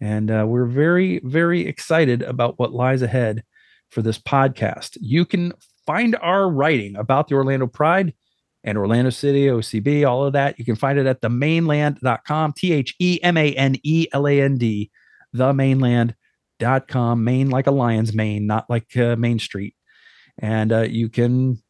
[0.00, 3.44] And uh, we're very, very excited about what lies ahead
[3.90, 4.96] for this podcast.
[5.00, 5.52] You can
[5.86, 8.14] find our writing about the Orlando Pride
[8.64, 10.58] and Orlando City, OCB, all of that.
[10.58, 14.40] You can find it at themaneland.com, T H E M A N E L A
[14.40, 14.90] N D,
[16.62, 19.74] themaneland.com, Mane like a lion's mane, not like uh, Main Street.
[20.38, 21.62] And uh, you can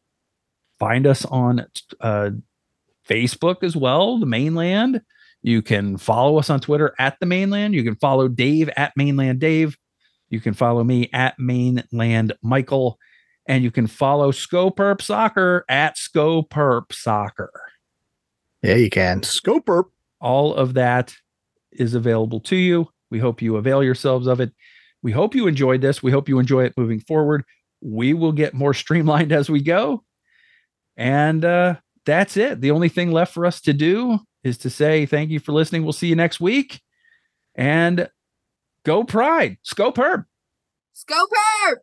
[0.79, 1.65] find us on
[1.99, 2.31] uh,
[3.07, 5.01] Facebook as well, the Mane Land.
[5.41, 7.73] You can follow us on Twitter at the Mane Land.
[7.73, 9.77] You can follow Dave at Mane Land Dave.
[10.29, 12.97] You can follow me at Mane Land Michael.
[13.45, 17.51] And you can follow Skopurp Soccer at Skopurp Soccer.
[18.61, 19.19] Yeah, you can.
[19.21, 19.85] Skopurp.
[20.21, 21.13] All of that
[21.73, 22.87] is available to you.
[23.11, 24.53] We hope you avail yourselves of it.
[25.03, 26.01] We hope you enjoyed this.
[26.01, 27.43] We hope you enjoy it moving forward.
[27.81, 30.03] We will get more streamlined as we go.
[30.97, 31.75] And uh,
[32.05, 32.61] that's it.
[32.61, 35.83] The only thing left for us to do is to say thank you for listening.
[35.83, 36.81] We'll see you next week.
[37.55, 38.09] And
[38.85, 39.57] go Pride.
[39.63, 40.25] Skopurp.
[40.93, 41.29] Scope
[41.65, 41.79] Herb.